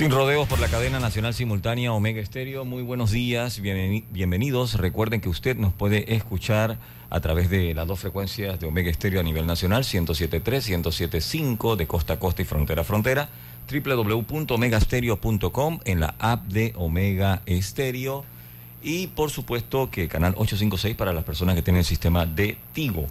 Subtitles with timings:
[0.00, 2.64] Sin rodeos por la cadena nacional simultánea Omega Estéreo.
[2.64, 4.76] Muy buenos días, bienvenidos.
[4.76, 6.78] Recuerden que usted nos puede escuchar
[7.10, 11.86] a través de las dos frecuencias de Omega Estéreo a nivel nacional, 107.3, 107.5 de
[11.86, 13.28] costa a costa y frontera a frontera,
[13.70, 18.24] www.omegastereo.com en la app de Omega Estéreo
[18.80, 23.04] y por supuesto que canal 856 para las personas que tienen el sistema de Tigo.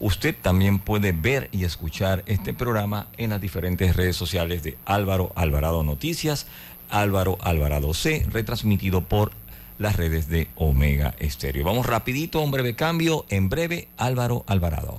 [0.00, 5.32] Usted también puede ver y escuchar este programa en las diferentes redes sociales de Álvaro
[5.34, 6.46] Alvarado Noticias,
[6.88, 9.32] Álvaro Alvarado C, retransmitido por
[9.78, 11.64] las redes de Omega Estéreo.
[11.64, 13.26] Vamos rapidito, un breve cambio.
[13.28, 14.98] En breve, Álvaro Alvarado.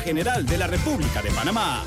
[0.00, 1.84] General de la República de Panamá.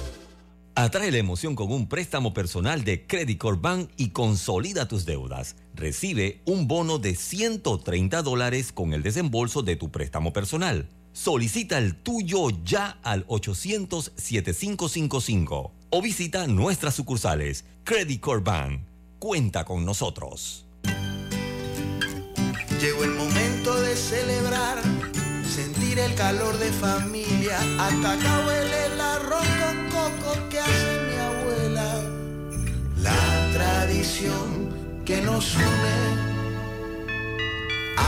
[0.75, 5.57] Atrae la emoción con un préstamo personal de Credit Corp Bank y consolida tus deudas.
[5.75, 10.87] Recibe un bono de 130 dólares con el desembolso de tu préstamo personal.
[11.11, 17.65] Solicita el tuyo ya al 800-7555 o visita nuestras sucursales.
[17.83, 18.83] Credit Corp Bank.
[19.19, 20.65] Cuenta con nosotros.
[22.79, 24.48] Llegó el momento de celebrar
[26.05, 27.57] el calor de familia.
[27.79, 31.89] Hasta huele el arroz con coco que hace mi abuela.
[33.01, 34.69] La tradición
[35.05, 35.99] que nos une.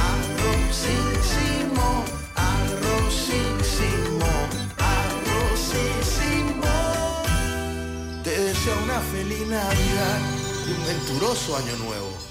[0.10, 1.88] Arrozísimo,
[2.36, 4.30] arrozísimo,
[4.98, 6.72] arrozísimo.
[8.24, 10.20] Te deseo una feliz Navidad
[10.68, 12.31] y un venturoso año nuevo.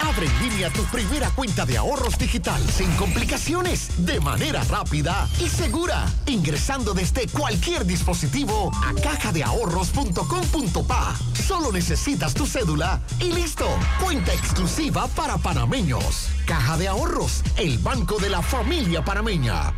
[0.00, 5.48] Abre en línea tu primera cuenta de ahorros digital sin complicaciones, de manera rápida y
[5.48, 11.16] segura, ingresando desde cualquier dispositivo a cajadeahorros.com.pa.
[11.46, 13.66] Solo necesitas tu cédula y listo.
[14.02, 16.28] Cuenta exclusiva para panameños.
[16.46, 19.72] Caja de Ahorros, el banco de la familia panameña.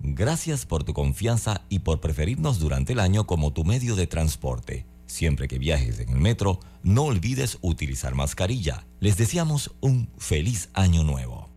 [0.00, 4.86] Gracias por tu confianza y por preferirnos durante el año como tu medio de transporte.
[5.08, 8.86] Siempre que viajes en el metro, no olvides utilizar mascarilla.
[9.00, 11.48] Les deseamos un feliz año nuevo.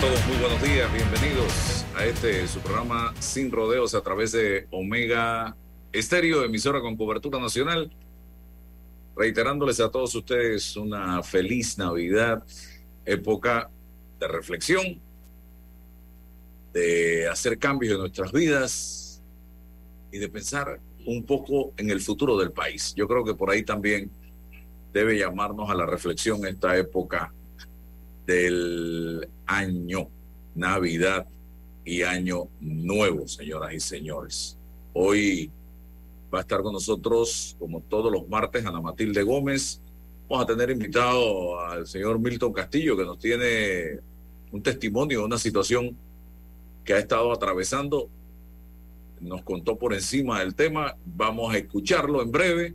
[0.00, 5.56] todos, muy buenos días, bienvenidos a este su programa Sin Rodeos a través de Omega
[5.92, 7.90] Estéreo, emisora con cobertura nacional.
[9.20, 12.42] Reiterándoles a todos ustedes una feliz Navidad,
[13.04, 13.68] época
[14.18, 14.98] de reflexión,
[16.72, 19.22] de hacer cambios en nuestras vidas
[20.10, 22.94] y de pensar un poco en el futuro del país.
[22.96, 24.10] Yo creo que por ahí también
[24.90, 27.30] debe llamarnos a la reflexión esta época
[28.24, 30.08] del año
[30.54, 31.26] Navidad
[31.84, 34.56] y año nuevo, señoras y señores.
[34.94, 35.50] Hoy
[36.32, 39.80] va a estar con nosotros, como todos los martes, Ana Matilde Gómez.
[40.28, 43.98] Vamos a tener invitado al señor Milton Castillo, que nos tiene
[44.52, 45.96] un testimonio de una situación
[46.84, 48.08] que ha estado atravesando.
[49.20, 50.96] Nos contó por encima del tema.
[51.04, 52.74] Vamos a escucharlo en breve.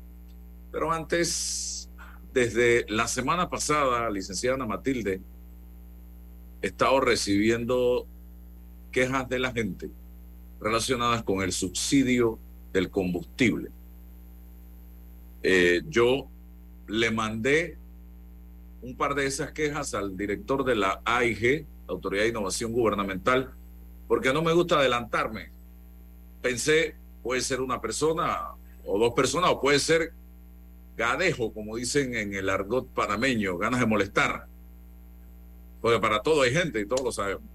[0.72, 1.90] Pero antes,
[2.34, 5.22] desde la semana pasada, licenciada Ana Matilde,
[6.62, 8.06] he estado recibiendo
[8.92, 9.90] quejas de la gente
[10.60, 12.40] relacionadas con el subsidio
[12.76, 13.72] del combustible.
[15.42, 16.28] Eh, yo
[16.88, 17.78] le mandé
[18.82, 23.54] un par de esas quejas al director de la AIG, Autoridad de Innovación Gubernamental,
[24.10, 25.52] porque no me gusta adelantarme.
[26.42, 28.50] Pensé, puede ser una persona
[28.84, 30.12] o dos personas, o puede ser
[30.98, 34.48] gadejo, como dicen en el argot panameño, ganas de molestar.
[35.80, 37.50] Porque para todo hay gente y todos lo sabemos.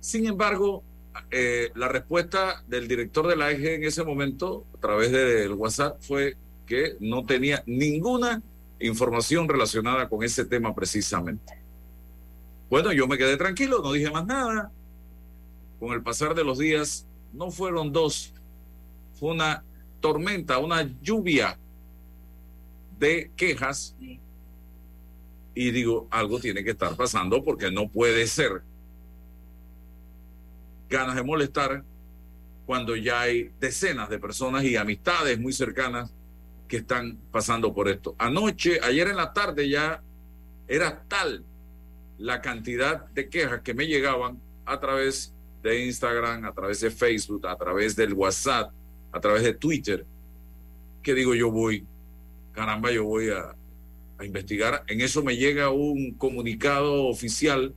[0.00, 0.84] Sin embargo,
[1.30, 6.00] eh, la respuesta del director de la AIG en ese momento, a través del WhatsApp,
[6.00, 6.36] fue
[6.66, 8.42] que no tenía ninguna
[8.80, 11.58] información relacionada con ese tema precisamente.
[12.70, 14.70] Bueno, yo me quedé tranquilo, no dije más nada.
[15.80, 18.34] Con el pasar de los días, no fueron dos,
[19.14, 19.64] fue una
[20.00, 21.58] tormenta, una lluvia
[22.98, 23.94] de quejas
[25.58, 28.62] y digo, algo tiene que estar pasando porque no puede ser
[30.88, 31.84] ganas de molestar
[32.66, 36.12] cuando ya hay decenas de personas y amistades muy cercanas
[36.66, 38.14] que están pasando por esto.
[38.18, 40.02] Anoche, ayer en la tarde ya
[40.66, 41.44] era tal
[42.18, 45.32] la cantidad de quejas que me llegaban a través
[45.62, 48.70] de Instagram, a través de Facebook, a través del WhatsApp,
[49.12, 50.04] a través de Twitter,
[51.02, 51.86] que digo yo voy,
[52.52, 53.56] caramba, yo voy a,
[54.18, 54.84] a investigar.
[54.88, 57.74] En eso me llega un comunicado oficial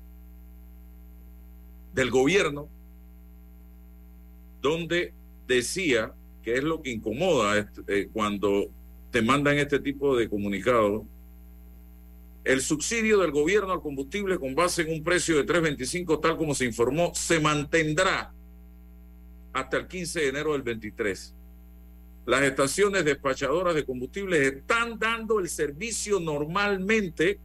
[1.94, 2.68] del gobierno
[4.62, 5.14] donde
[5.48, 6.14] decía
[6.44, 8.70] que es lo que incomoda eh, cuando
[9.12, 11.06] te mandan este tipo de comunicado.
[12.44, 16.56] El subsidio del gobierno al combustible con base en un precio de 3.25, tal como
[16.56, 18.34] se informó, se mantendrá
[19.54, 21.36] hasta el 15 de enero del 23
[22.26, 27.40] las estaciones despachadoras de combustibles están dando el servicio normalmente.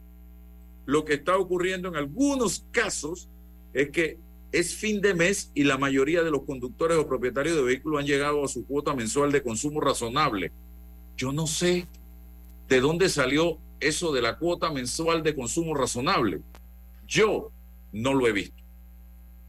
[0.85, 3.27] Lo que está ocurriendo en algunos casos
[3.73, 4.17] es que
[4.51, 8.07] es fin de mes y la mayoría de los conductores o propietarios de vehículos han
[8.07, 10.51] llegado a su cuota mensual de consumo razonable.
[11.17, 11.87] Yo no sé
[12.67, 16.41] de dónde salió eso de la cuota mensual de consumo razonable.
[17.07, 17.51] Yo
[17.91, 18.63] no lo he visto.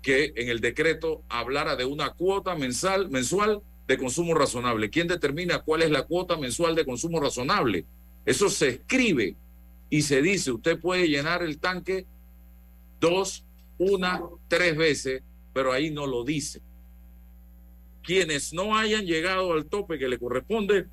[0.03, 4.91] Que en el decreto hablara de una cuota mensal, mensual de consumo razonable.
[4.91, 7.87] ¿Quién determina cuál es la cuota mensual de consumo razonable?
[8.25, 9.37] Eso se escribe
[9.91, 12.07] y se dice, usted puede llenar el tanque
[13.01, 13.45] dos,
[13.79, 16.61] una, tres veces, pero ahí no lo dice.
[18.03, 20.87] Quienes no hayan llegado al tope que le corresponde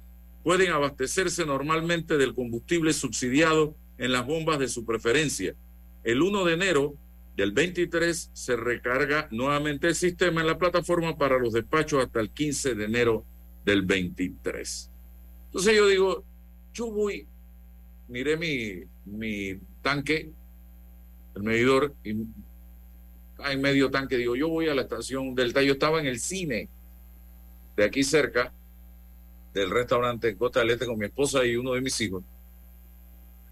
[0.44, 5.56] pueden abastecerse normalmente del combustible subsidiado en las bombas de su preferencia.
[6.04, 6.96] El 1 de enero
[7.36, 12.30] del 23 se recarga nuevamente el sistema en la plataforma para los despachos hasta el
[12.30, 13.26] 15 de enero
[13.66, 14.92] del 23.
[15.48, 16.24] Entonces yo digo,
[16.74, 17.28] yo voy,
[18.08, 20.32] miré mi, mi tanque,
[21.36, 22.14] el medidor, y
[23.40, 26.70] hay medio tanque, digo, yo voy a la estación del Yo estaba en el cine
[27.76, 28.54] de aquí cerca,
[29.54, 32.24] del restaurante en Costa del Este con mi esposa y uno de mis hijos.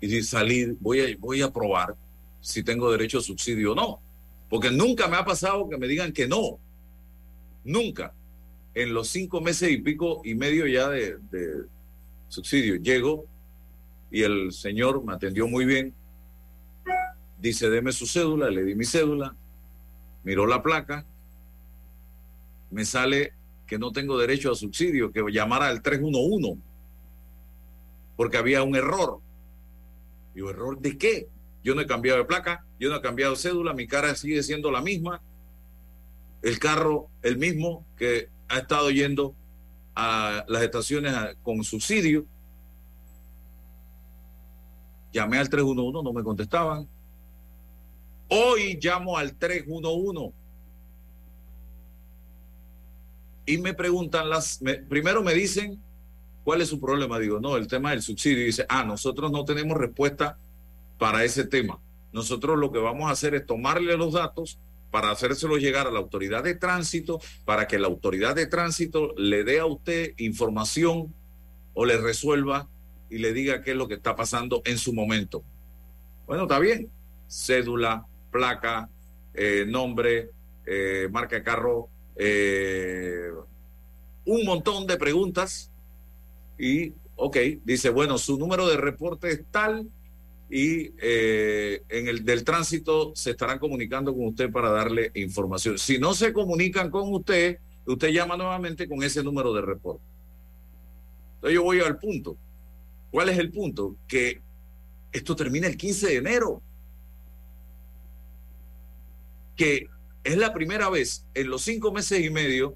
[0.01, 1.95] Y salí, voy a, voy a probar
[2.41, 4.01] si tengo derecho a subsidio o no.
[4.49, 6.59] Porque nunca me ha pasado que me digan que no.
[7.63, 8.13] Nunca.
[8.75, 11.17] En los cinco meses y pico y medio ya de,
[12.27, 13.25] subsidio, llego
[14.11, 15.93] y el señor me atendió muy bien.
[17.39, 19.35] Dice, deme su cédula, le di mi cédula,
[20.23, 21.05] miró la placa,
[22.71, 23.33] me sale
[23.67, 26.59] que no tengo derecho a subsidio, que llamara al 311,
[28.15, 29.19] porque había un error.
[30.33, 31.27] Digo, ¿error de qué?
[31.63, 34.43] Yo no he cambiado de placa, yo no he cambiado de cédula, mi cara sigue
[34.43, 35.21] siendo la misma.
[36.41, 39.33] El carro, el mismo que ha estado yendo
[39.95, 42.25] a las estaciones con subsidio.
[45.13, 46.89] Llamé al 311, no me contestaban.
[48.29, 50.33] Hoy llamo al 311
[53.45, 55.81] y me preguntan las, primero me dicen
[56.43, 57.19] cuál es su problema.
[57.19, 58.41] Digo, no, el tema del subsidio.
[58.41, 60.37] Y dice, ah, nosotros no tenemos respuesta
[60.97, 61.79] para ese tema.
[62.11, 64.59] Nosotros lo que vamos a hacer es tomarle los datos
[64.91, 69.43] para hacérselos llegar a la autoridad de tránsito, para que la autoridad de tránsito le
[69.43, 71.13] dé a usted información
[71.73, 72.69] o le resuelva
[73.09, 75.43] y le diga qué es lo que está pasando en su momento.
[76.27, 76.89] Bueno, está bien.
[77.27, 78.89] Cédula, placa,
[79.33, 80.31] eh, nombre,
[80.65, 81.87] eh, marca de carro,
[82.17, 83.29] eh,
[84.25, 85.71] un montón de preguntas
[86.57, 89.87] y, ok, dice, bueno, su número de reporte es tal
[90.49, 95.79] y en el del tránsito se estarán comunicando con usted para darle información.
[95.79, 100.03] Si no se comunican con usted, usted llama nuevamente con ese número de reporte.
[101.35, 102.37] Entonces yo voy al punto.
[103.09, 103.95] ¿Cuál es el punto?
[104.07, 104.41] Que
[105.11, 106.61] esto termina el 15 de enero.
[110.23, 112.75] Es la primera vez en los cinco meses y medio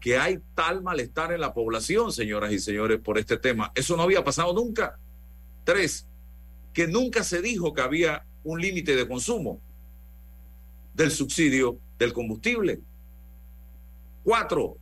[0.00, 3.70] que hay tal malestar en la población, señoras y señores, por este tema.
[3.74, 4.98] Eso no había pasado nunca.
[5.64, 6.06] Tres,
[6.72, 9.60] que nunca se dijo que había un límite de consumo
[10.94, 12.80] del subsidio del combustible.
[14.24, 14.78] Cuatro,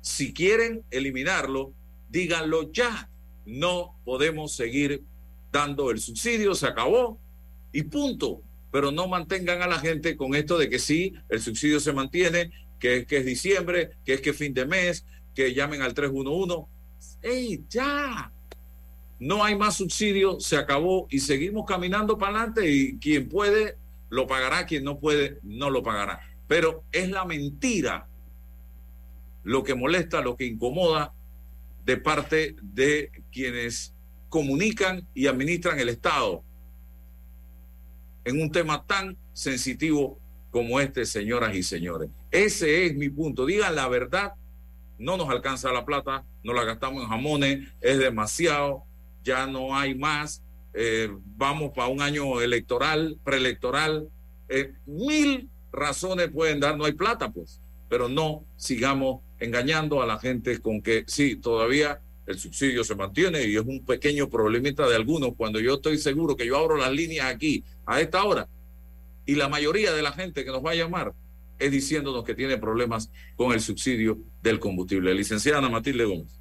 [0.00, 1.72] si quieren eliminarlo,
[2.08, 3.10] díganlo ya.
[3.44, 5.02] No podemos seguir
[5.52, 7.18] dando el subsidio, se acabó
[7.72, 8.42] y punto.
[8.76, 12.50] Pero no mantengan a la gente con esto de que sí, el subsidio se mantiene,
[12.78, 15.94] que es que es diciembre, que es que es fin de mes, que llamen al
[15.94, 16.66] 311.
[17.22, 18.30] ¡Ey, ya!
[19.18, 23.78] No hay más subsidio, se acabó y seguimos caminando para adelante y quien puede
[24.10, 26.20] lo pagará, quien no puede no lo pagará.
[26.46, 28.06] Pero es la mentira
[29.42, 31.14] lo que molesta, lo que incomoda
[31.86, 33.94] de parte de quienes
[34.28, 36.44] comunican y administran el Estado
[38.26, 40.18] en un tema tan sensitivo
[40.50, 42.10] como este, señoras y señores.
[42.30, 43.46] Ese es mi punto.
[43.46, 44.32] Digan la verdad,
[44.98, 48.82] no nos alcanza la plata, no la gastamos en jamones, es demasiado,
[49.22, 50.42] ya no hay más,
[50.74, 54.08] eh, vamos para un año electoral, preelectoral,
[54.48, 60.18] eh, mil razones pueden dar, no hay plata pues, pero no sigamos engañando a la
[60.18, 64.96] gente con que sí, todavía el subsidio se mantiene y es un pequeño problemita de
[64.96, 68.48] algunos cuando yo estoy seguro que yo abro las líneas aquí a esta hora
[69.24, 71.12] y la mayoría de la gente que nos va a llamar
[71.58, 75.14] es diciéndonos que tiene problemas con el subsidio del combustible.
[75.14, 76.40] Licenciada Ana Matilde Gómez.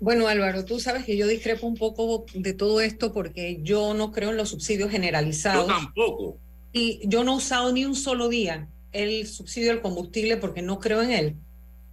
[0.00, 4.10] Bueno, Álvaro, tú sabes que yo discrepo un poco de todo esto porque yo no
[4.10, 5.68] creo en los subsidios generalizados.
[5.68, 6.38] Yo tampoco.
[6.72, 10.80] Y yo no he usado ni un solo día el subsidio del combustible porque no
[10.80, 11.36] creo en él.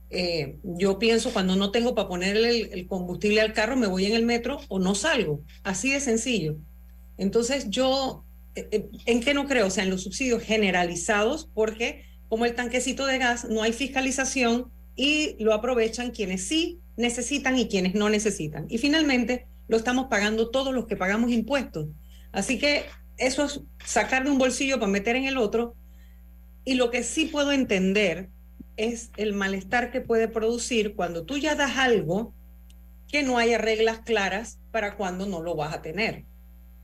[0.10, 4.16] Eh, yo pienso cuando no tengo para ponerle el, combustible al carro, me voy en
[4.16, 5.42] el metro o no salgo.
[5.64, 6.56] Así de sencillo.
[7.20, 8.24] Entonces yo,
[8.56, 9.68] eh, eh, ¿en qué no creo?
[9.68, 14.72] O sea, en los subsidios generalizados, porque como el tanquecito de gas, no hay fiscalización
[14.96, 18.66] y lo aprovechan quienes sí necesitan y quienes no necesitan.
[18.70, 21.88] Y finalmente lo estamos pagando todos los que pagamos impuestos.
[22.32, 22.86] Así que
[23.18, 25.76] eso es sacar de un bolsillo para meter en el otro.
[26.64, 28.30] Y lo que sí puedo entender
[28.78, 32.34] es el malestar que puede producir cuando tú ya das algo
[33.10, 36.26] que no haya reglas claras para cuando no lo vas a tener.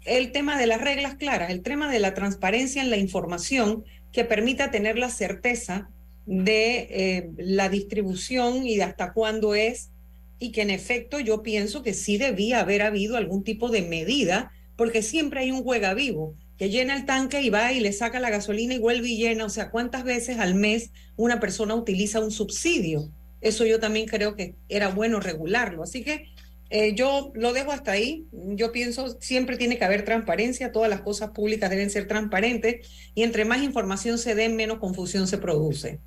[0.06, 4.24] El tema de las reglas claras, el tema de la transparencia en la información que
[4.24, 5.90] permita tener la certeza
[6.26, 9.92] de eh, la distribución y de hasta cuándo es,
[10.40, 14.52] y que en efecto yo pienso que sí debía haber habido algún tipo de medida,
[14.76, 18.20] porque siempre hay un juega vivo que llena el tanque y va y le saca
[18.20, 19.46] la gasolina y vuelve y llena.
[19.46, 23.12] O sea, ¿cuántas veces al mes una persona utiliza un subsidio?
[23.42, 25.84] Eso yo también creo que era bueno regularlo.
[25.84, 26.30] Así que
[26.70, 28.26] eh, yo lo dejo hasta ahí.
[28.32, 33.24] Yo pienso siempre tiene que haber transparencia, todas las cosas públicas deben ser transparentes y
[33.24, 36.00] entre más información se dé, menos confusión se produce.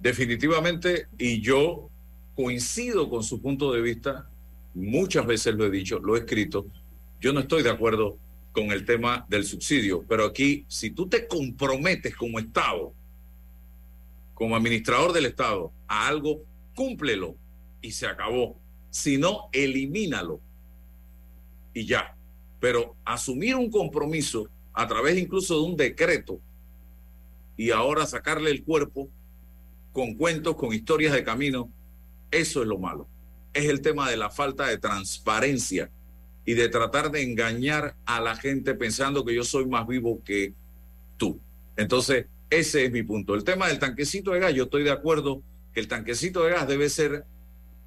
[0.00, 1.88] Definitivamente, y yo
[2.34, 4.28] coincido con su punto de vista,
[4.74, 6.66] muchas veces lo he dicho, lo he escrito,
[7.20, 8.16] yo no estoy de acuerdo
[8.52, 12.92] con el tema del subsidio, pero aquí, si tú te comprometes como Estado,
[14.34, 16.44] como administrador del Estado, a algo,
[16.76, 17.34] cúmplelo
[17.82, 18.56] y se acabó.
[18.90, 20.40] Si no, elimínalo
[21.74, 22.16] y ya.
[22.60, 26.40] Pero asumir un compromiso a través incluso de un decreto
[27.56, 29.08] y ahora sacarle el cuerpo
[29.92, 31.70] con cuentos, con historias de camino,
[32.30, 33.08] eso es lo malo.
[33.52, 35.90] Es el tema de la falta de transparencia
[36.44, 40.54] y de tratar de engañar a la gente pensando que yo soy más vivo que
[41.16, 41.40] tú.
[41.76, 43.34] Entonces, ese es mi punto.
[43.34, 45.42] El tema del tanquecito de gas, yo estoy de acuerdo
[45.74, 47.24] que el tanquecito de gas debe ser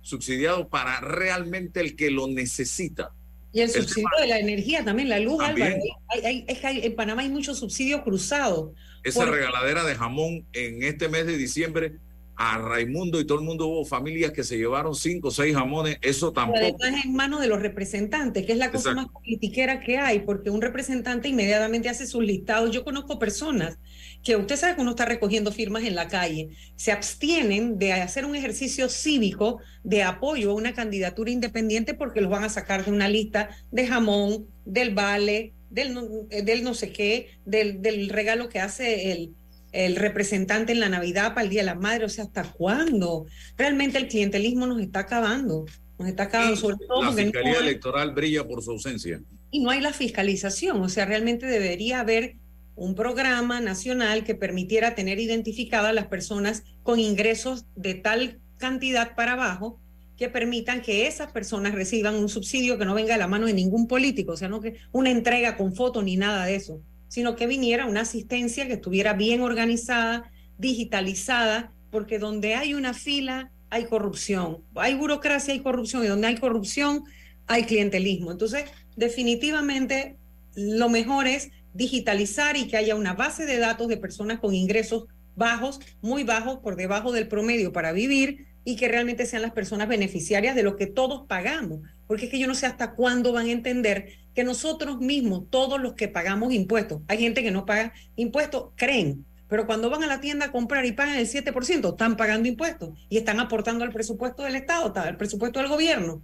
[0.02, 3.12] subsidiado para realmente el que lo necesita.
[3.54, 5.76] Y el, subsidio de la energía también, la luz, Álvaro.
[6.24, 8.72] es que en Panamá hay muchos subsidios cruzados.
[9.04, 11.94] Esa regaladera de jamón en este mes de diciembre
[12.36, 15.98] a Raimundo y todo el mundo hubo familias que se llevaron cinco o seis jamones,
[16.02, 16.60] eso tampoco.
[16.60, 20.50] es en manos de los representantes, que es la cosa más politiquera que hay, porque
[20.50, 22.72] un representante inmediatamente hace sus listados.
[22.72, 23.78] Yo conozco personas
[24.24, 28.26] que usted sabe que uno está recogiendo firmas en la calle, se abstienen de hacer
[28.26, 32.92] un ejercicio cívico de apoyo a una candidatura independiente porque los van a sacar de
[32.92, 35.98] una lista de jamón, del vale, del,
[36.30, 39.36] del no sé qué, del, del regalo que hace el
[39.72, 43.26] el representante en la Navidad para el Día de la Madre, o sea, ¿hasta cuándo?
[43.58, 45.66] Realmente el clientelismo nos está acabando,
[45.98, 47.04] nos está acabando sobre todo.
[47.04, 49.22] La Fiscalía Electoral brilla por su ausencia.
[49.50, 52.36] Y no hay la fiscalización, o sea, realmente debería haber
[52.76, 59.34] un programa nacional que permitiera tener identificadas las personas con ingresos de tal cantidad para
[59.34, 59.80] abajo
[60.18, 63.54] que permitan que esas personas reciban un subsidio que no venga de la mano de
[63.54, 67.36] ningún político, o sea, no que una entrega con foto ni nada de eso sino
[67.36, 73.86] que viniera una asistencia que estuviera bien organizada, digitalizada, porque donde hay una fila hay
[73.86, 77.04] corrupción, hay burocracia, hay corrupción, y donde hay corrupción
[77.48, 78.32] hay clientelismo.
[78.32, 78.64] Entonces,
[78.96, 80.18] definitivamente,
[80.56, 85.06] lo mejor es digitalizar y que haya una base de datos de personas con ingresos
[85.36, 89.88] bajos, muy bajos, por debajo del promedio para vivir y que realmente sean las personas
[89.88, 91.80] beneficiarias de lo que todos pagamos.
[92.08, 95.82] Porque es que yo no sé hasta cuándo van a entender que nosotros mismos, todos
[95.82, 100.08] los que pagamos impuestos, hay gente que no paga impuestos, creen, pero cuando van a
[100.08, 103.92] la tienda a comprar y pagan el 7%, están pagando impuestos y están aportando al
[103.92, 106.22] presupuesto del Estado, al presupuesto del gobierno,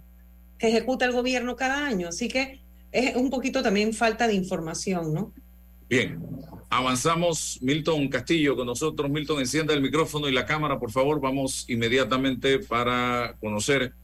[0.56, 2.08] que ejecuta el gobierno cada año.
[2.08, 5.32] Así que es un poquito también falta de información, ¿no?
[5.88, 6.20] Bien,
[6.68, 7.58] avanzamos.
[7.62, 9.10] Milton Castillo con nosotros.
[9.10, 11.20] Milton, encienda el micrófono y la cámara, por favor.
[11.20, 13.94] Vamos inmediatamente para conocer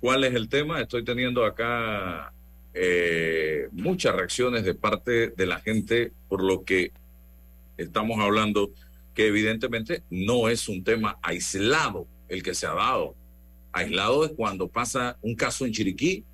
[0.00, 0.80] cuál es el tema.
[0.80, 2.32] Estoy teniendo acá
[2.74, 6.92] eh, muchas reacciones de parte de la gente por lo que
[7.76, 8.70] estamos hablando,
[9.14, 13.14] que evidentemente no es un tema aislado el que se ha dado.
[13.72, 16.24] Aislado es cuando pasa un caso en Chiriquí,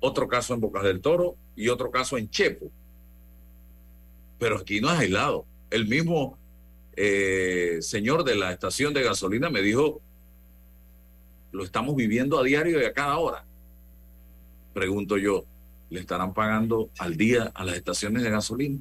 [0.00, 2.70] otro caso en Bocas del Toro y otro caso en Chepo.
[4.38, 5.44] Pero aquí no es aislado.
[5.70, 6.38] El mismo
[6.96, 10.00] eh, señor de la estación de gasolina me dijo,
[11.52, 13.44] lo estamos viviendo a diario y a cada hora.
[14.72, 15.44] Pregunto yo,
[15.90, 18.78] le estarán pagando al día a las estaciones de gasolina?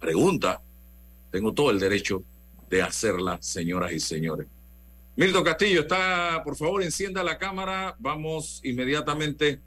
[0.00, 0.60] Pregunta,
[1.30, 2.24] tengo todo el derecho
[2.68, 4.48] de hacerla, señoras y señores.
[5.14, 7.94] Milton Castillo, está, por favor, encienda la cámara.
[7.98, 9.60] Vamos inmediatamente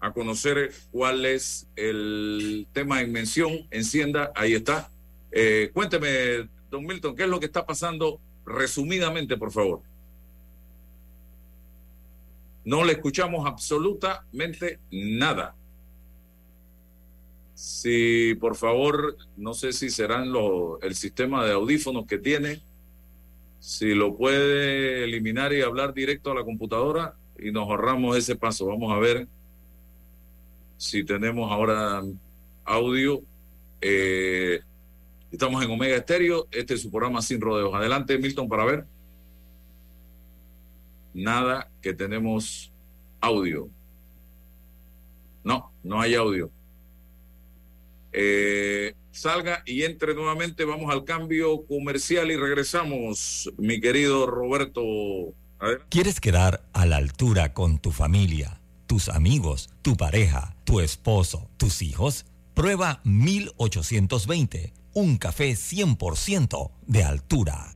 [0.00, 3.66] a conocer cuál es el tema en mención.
[3.70, 4.90] Encienda, ahí está.
[5.30, 9.82] Eh, cuénteme, don Milton, ¿qué es lo que está pasando resumidamente, por favor?
[12.64, 15.54] No le escuchamos absolutamente nada.
[17.52, 22.62] Si por favor, no sé si serán los, el sistema de audífonos que tiene,
[23.66, 28.66] si lo puede eliminar y hablar directo a la computadora y nos ahorramos ese paso.
[28.66, 29.26] Vamos a ver
[30.76, 32.00] si tenemos ahora
[32.64, 33.24] audio.
[33.80, 34.60] Eh,
[35.32, 36.46] estamos en Omega Estéreo.
[36.52, 37.74] Este es su programa Sin Rodeos.
[37.74, 38.86] Adelante, Milton, para ver
[41.12, 42.72] nada que tenemos
[43.20, 43.68] audio.
[45.42, 46.52] No, no hay audio.
[48.12, 50.64] Eh, salga y entre nuevamente.
[50.64, 54.82] Vamos al cambio comercial y regresamos, mi querido Roberto.
[55.88, 61.82] ¿Quieres quedar a la altura con tu familia, tus amigos, tu pareja, tu esposo, tus
[61.82, 62.26] hijos?
[62.54, 67.75] Prueba 1820, un café 100% de altura.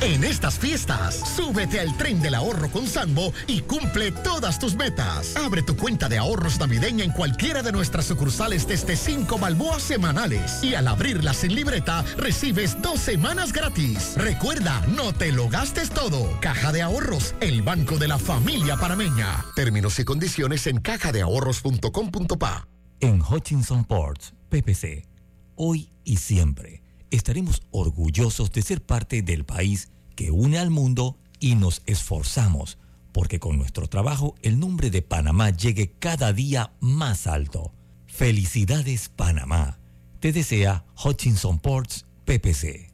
[0.00, 5.34] En estas fiestas, súbete al tren del ahorro con Sambo y cumple todas tus metas.
[5.36, 10.62] Abre tu cuenta de ahorros navideña en cualquiera de nuestras sucursales desde 5 balboas semanales.
[10.62, 14.14] Y al abrirla sin libreta, recibes dos semanas gratis.
[14.16, 16.30] Recuerda, no te lo gastes todo.
[16.40, 19.44] Caja de Ahorros, el banco de la familia panameña.
[19.56, 22.68] Términos y condiciones en cajadeahorros.com.pa.
[23.00, 25.08] En Hutchinson Ports, PPC,
[25.56, 26.77] hoy y siempre
[27.10, 32.78] estaremos orgullosos de ser parte del país que une al mundo y nos esforzamos
[33.18, 37.72] porque con nuestro trabajo el nombre de Panamá llegue cada día más alto.
[38.06, 39.80] Felicidades Panamá.
[40.20, 42.87] Te desea Hutchinson Ports PPC.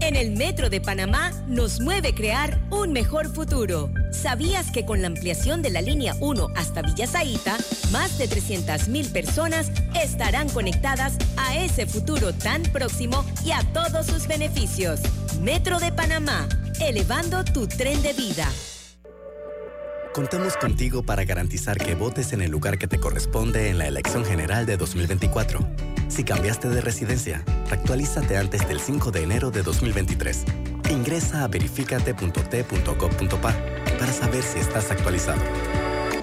[0.00, 3.90] En el Metro de Panamá nos mueve crear un mejor futuro.
[4.12, 7.56] ¿Sabías que con la ampliación de la línea 1 hasta Villa Zaita,
[7.90, 14.28] más de 300.000 personas estarán conectadas a ese futuro tan próximo y a todos sus
[14.28, 15.00] beneficios?
[15.40, 16.48] Metro de Panamá,
[16.80, 18.48] elevando tu tren de vida.
[20.14, 24.24] Contamos contigo para garantizar que votes en el lugar que te corresponde en la elección
[24.24, 25.95] general de 2024.
[26.08, 30.44] Si cambiaste de residencia, actualízate antes del 5 de enero de 2023.
[30.90, 33.54] Ingresa a verificate.t.gov.pa
[33.98, 35.40] para saber si estás actualizado.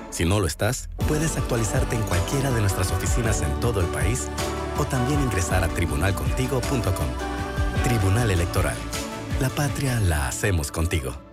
[0.09, 4.27] Si no lo estás, puedes actualizarte en cualquiera de nuestras oficinas en todo el país
[4.77, 7.07] o también ingresar a tribunalcontigo.com.
[7.83, 8.77] Tribunal Electoral.
[9.41, 11.32] La patria la hacemos contigo.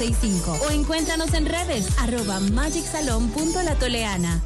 [0.00, 4.40] o encuéntranos en redes arroba magicsalon.latoleana.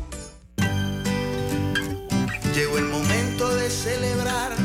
[2.54, 4.56] Llegó el momento de celebrar,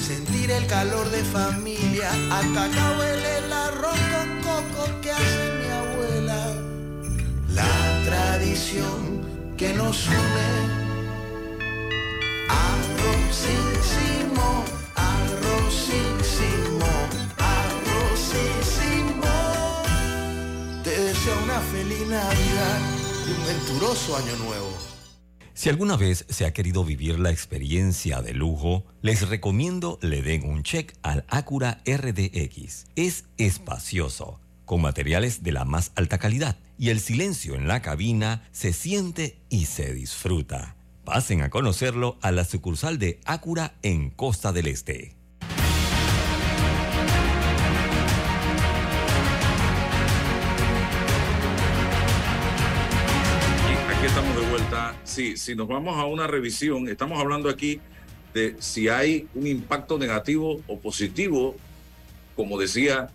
[0.00, 2.12] sentir el calor de familia.
[2.30, 6.54] Hasta acá huele el arroz con coco que hace mi abuela.
[7.48, 10.78] La tradición que nos une.
[12.70, 14.64] Arrozísimo,
[14.94, 16.19] arrozísimo,
[21.60, 22.80] feliz Navidad
[23.26, 24.70] y un venturoso año nuevo.
[25.54, 30.48] Si alguna vez se ha querido vivir la experiencia de lujo, les recomiendo le den
[30.48, 32.86] un check al Acura RDX.
[32.96, 38.48] Es espacioso, con materiales de la más alta calidad y el silencio en la cabina
[38.52, 40.76] se siente y se disfruta.
[41.04, 45.19] Pasen a conocerlo a la sucursal de Acura en Costa del Este.
[55.10, 57.80] Si nos vamos a una revisión, estamos hablando aquí
[58.32, 61.56] de si hay un impacto negativo o positivo,
[62.36, 63.10] como decía,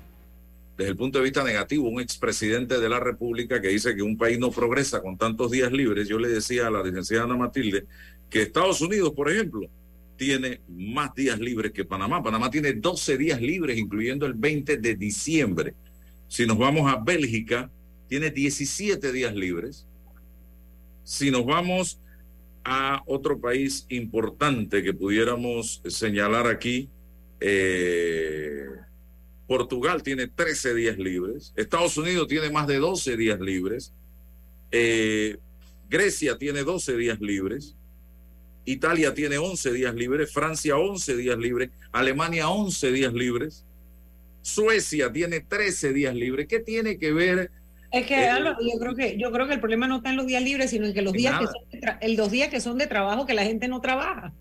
[0.77, 4.17] desde el punto de vista negativo, un expresidente de la República que dice que un
[4.17, 6.07] país no progresa con tantos días libres.
[6.09, 7.85] Yo le decía a la licenciada Ana Matilde
[8.29, 9.69] que Estados Unidos, por ejemplo,
[10.17, 12.21] tiene más días libres que Panamá.
[12.21, 15.73] Panamá tiene 12 días libres, incluyendo el 20 de diciembre.
[16.27, 17.69] Si nos vamos a Bélgica,
[18.07, 19.87] tiene 17 días libres.
[21.05, 22.01] Si nos vamos
[22.63, 26.89] a otro país importante que pudiéramos señalar aquí,
[27.39, 28.65] eh,
[29.47, 33.93] Portugal tiene 13 días libres, Estados Unidos tiene más de 12 días libres,
[34.71, 35.37] eh,
[35.87, 37.75] Grecia tiene 12 días libres,
[38.65, 43.63] Italia tiene 11 días libres, Francia 11 días libres, Alemania 11 días libres,
[44.41, 46.47] Suecia tiene 13 días libres.
[46.47, 47.51] ¿Qué tiene que ver?
[47.95, 50.17] Es que eh, Álvaro, yo creo que yo creo que el problema no está en
[50.17, 52.59] los días libres, sino en que los días que son de en los días que
[52.59, 54.33] son de trabajo que la gente no trabaja.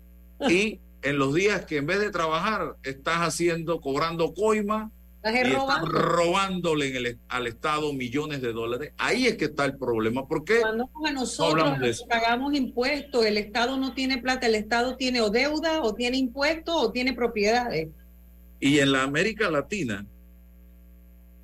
[0.49, 4.91] y en los días que en vez de trabajar estás haciendo, cobrando coima
[5.23, 9.77] y estás robándole en el- al Estado millones de dólares, ahí es que está el
[9.77, 10.27] problema.
[10.27, 10.59] ¿Por qué?
[10.61, 15.81] Cuando a nosotros pagamos impuestos, el Estado no tiene plata, el Estado tiene o deuda,
[15.81, 17.87] o tiene impuestos, o tiene propiedades.
[18.59, 20.05] Y en la América Latina,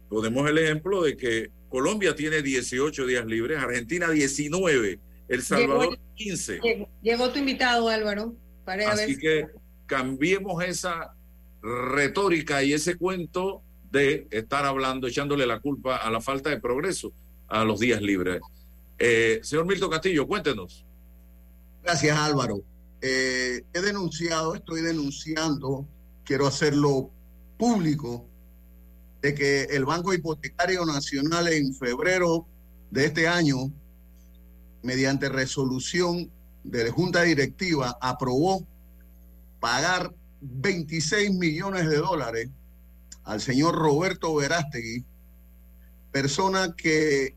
[0.10, 6.60] ponemos el ejemplo de que Colombia tiene 18 días libres, Argentina 19, El Salvador 15.
[6.62, 8.36] Llegó, llegó tu invitado, Álvaro.
[8.66, 9.48] Para ver Así que
[9.86, 11.16] cambiemos esa
[11.62, 17.14] retórica y ese cuento de estar hablando, echándole la culpa a la falta de progreso
[17.48, 18.42] a los días libres.
[19.00, 20.86] Eh, señor Milton Castillo, cuéntenos.
[21.84, 22.62] Gracias, Álvaro.
[23.02, 25.88] Eh, he denunciado, estoy denunciando,
[26.24, 27.10] quiero hacerlo
[27.58, 28.28] público,
[29.22, 32.48] de que el Banco Hipotecario Nacional en febrero
[32.90, 33.72] de este año,
[34.82, 36.32] mediante resolución
[36.64, 38.66] de la Junta Directiva, aprobó
[39.60, 42.50] pagar 26 millones de dólares
[43.24, 45.06] al señor Roberto Verástegui,
[46.12, 47.36] persona que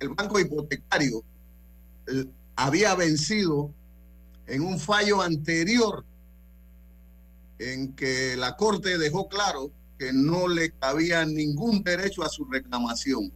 [0.00, 1.22] el Banco Hipotecario
[2.56, 3.72] había vencido
[4.46, 6.04] en un fallo anterior
[7.58, 13.32] en que la Corte dejó claro que no le cabía ningún derecho a su reclamación.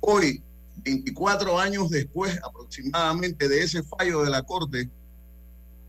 [0.00, 0.42] Hoy,
[0.84, 4.90] 24 años después aproximadamente de ese fallo de la Corte,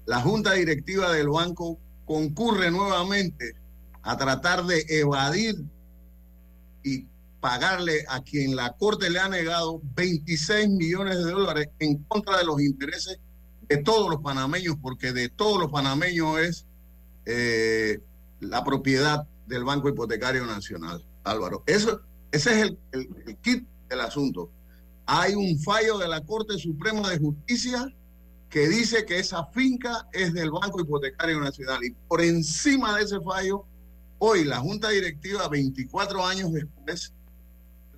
[0.05, 3.55] la Junta Directiva del banco concurre nuevamente
[4.01, 5.63] a tratar de evadir
[6.83, 7.07] y
[7.39, 12.45] pagarle a quien la Corte le ha negado 26 millones de dólares en contra de
[12.45, 13.19] los intereses
[13.67, 16.65] de todos los panameños, porque de todos los panameños es
[17.25, 17.99] eh,
[18.41, 21.63] la propiedad del Banco Hipotecario Nacional, Álvaro.
[21.65, 22.01] Eso,
[22.31, 24.49] ese es el, el kit del asunto.
[25.05, 27.93] Hay un fallo de la Corte Suprema de Justicia
[28.49, 33.19] que dice que esa finca es del Banco Hipotecario Nacional y por encima de ese
[33.19, 33.65] fallo,
[34.19, 37.13] hoy la Junta Directiva, 24 años después,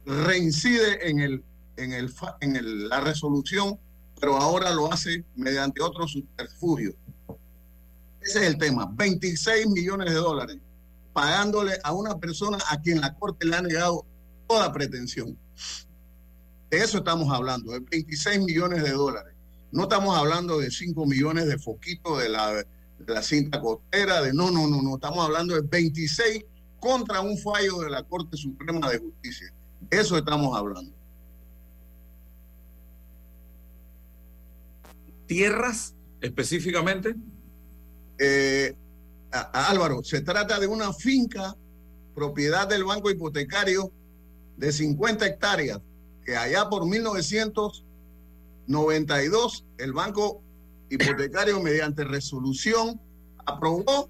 [0.06, 1.44] reincide en, el,
[1.76, 3.78] en, el, en la resolución,
[4.20, 6.96] pero ahora lo hace mediante otro subterfugio.
[8.22, 10.58] Ese es el tema, 26 millones de dólares
[11.16, 14.06] pagándole a una persona a quien la Corte le ha negado
[14.50, 15.40] toda pretensión.
[16.70, 19.34] De eso estamos hablando, de 26 millones de dólares.
[19.72, 22.66] No estamos hablando de 5 millones de foquitos de la, de
[23.08, 26.44] la cinta costera, de no, no, no, no, estamos hablando de 26
[26.82, 29.54] contra un fallo de la Corte Suprema de Justicia.
[29.90, 30.94] Eso estamos hablando.
[35.28, 37.16] ¿Tierras específicamente?
[38.20, 38.76] Eh,
[39.42, 41.56] Álvaro, se trata de una finca
[42.14, 43.92] propiedad del banco hipotecario
[44.58, 45.82] de 50 hectáreas,
[46.24, 50.44] que allá por 1992 el banco
[50.90, 53.00] hipotecario mediante resolución
[53.46, 54.10] aprobó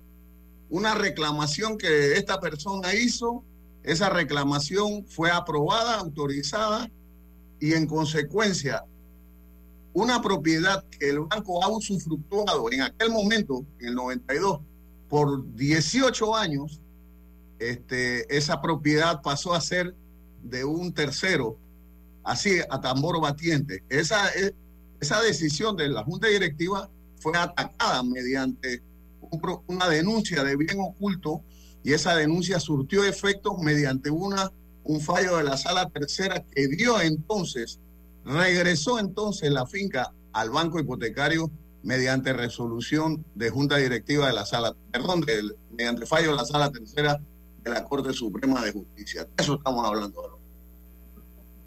[0.69, 3.43] una reclamación que esta persona hizo.
[3.83, 6.89] Esa reclamación fue aprobada, autorizada
[7.59, 8.83] y en consecuencia
[9.93, 14.59] una propiedad que el banco ha usufructuado en aquel momento, en el 92,
[15.09, 16.81] por 18 años,
[17.59, 19.95] este, esa propiedad pasó a ser
[20.43, 21.57] de un tercero,
[22.23, 23.83] así a tambor batiente.
[23.89, 24.29] Esa,
[24.99, 26.89] esa decisión de la Junta Directiva
[27.19, 28.81] fue atacada mediante
[29.67, 31.41] una denuncia de bien oculto
[31.83, 34.51] y esa denuncia surtió efectos mediante una,
[34.83, 37.79] un fallo de la sala tercera que dio entonces,
[38.23, 41.49] regresó entonces la finca al banco hipotecario
[41.85, 45.23] mediante resolución de junta directiva de la sala, perdón,
[45.71, 47.21] mediante fallo de la sala tercera
[47.63, 49.23] de la Corte Suprema de Justicia.
[49.23, 50.33] De eso estamos hablando ahora.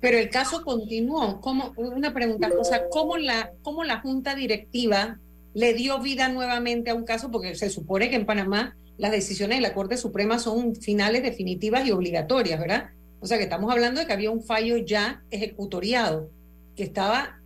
[0.00, 1.40] Pero el caso continuó.
[1.40, 5.18] ¿Cómo, una pregunta, o sea, ¿cómo la, ¿cómo la junta directiva
[5.54, 7.30] le dio vida nuevamente a un caso?
[7.30, 11.86] Porque se supone que en Panamá las decisiones de la Corte Suprema son finales definitivas
[11.86, 12.90] y obligatorias, ¿verdad?
[13.20, 16.28] O sea que estamos hablando de que había un fallo ya ejecutoriado,
[16.74, 17.37] que estaba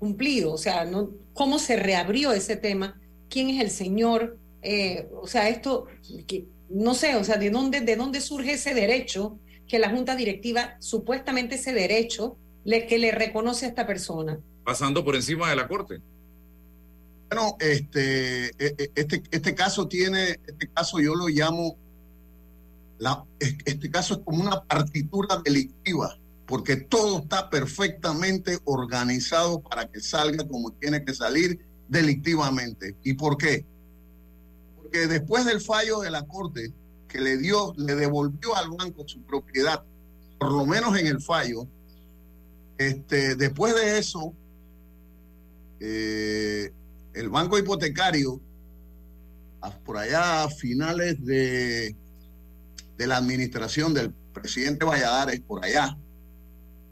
[0.00, 0.52] cumplido.
[0.52, 3.00] O sea, no, ¿cómo se reabrió ese tema?
[3.28, 4.38] ¿Quién es el señor?
[4.62, 5.86] Eh, o sea, esto,
[6.26, 10.16] que, no sé, o sea, ¿de dónde, ¿de dónde surge ese derecho que la Junta
[10.16, 14.40] Directiva, supuestamente ese derecho, le, que le reconoce a esta persona?
[14.64, 16.00] Pasando por encima de la Corte.
[17.28, 21.76] Bueno, este, e, e, este, este caso tiene, este caso yo lo llamo,
[22.98, 26.18] la, este caso es como una partitura delictiva,
[26.50, 32.96] porque todo está perfectamente organizado para que salga como tiene que salir delictivamente.
[33.04, 33.64] ¿Y por qué?
[34.76, 36.72] Porque después del fallo de la Corte
[37.06, 39.84] que le dio, le devolvió al banco su propiedad,
[40.40, 41.68] por lo menos en el fallo,
[42.78, 44.34] este, después de eso,
[45.78, 46.72] eh,
[47.14, 48.40] el banco hipotecario,
[49.84, 51.94] por allá a finales de,
[52.98, 55.96] de la administración del presidente Valladares, por allá,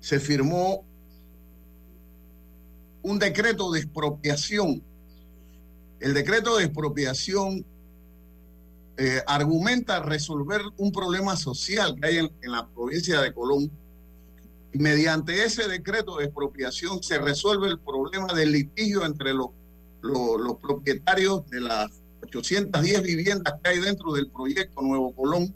[0.09, 0.87] se firmó
[3.03, 4.83] un decreto de expropiación.
[6.01, 7.67] El decreto de expropiación
[8.97, 13.71] eh, argumenta resolver un problema social que hay en, la provincia de Colón.
[14.73, 19.51] Y mediante ese decreto de expropiación se resuelve el problema del litigio entre los
[20.01, 21.91] los, propietarios de las
[22.23, 25.55] 810 viviendas que hay dentro del proyecto Nuevo Colón.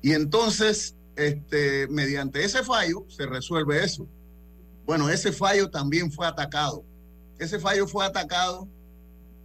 [0.00, 4.06] Y entonces, este, mediante ese fallo, se resuelve eso.
[4.86, 6.84] Bueno, ese fallo también fue atacado.
[7.38, 8.68] Ese fallo fue atacado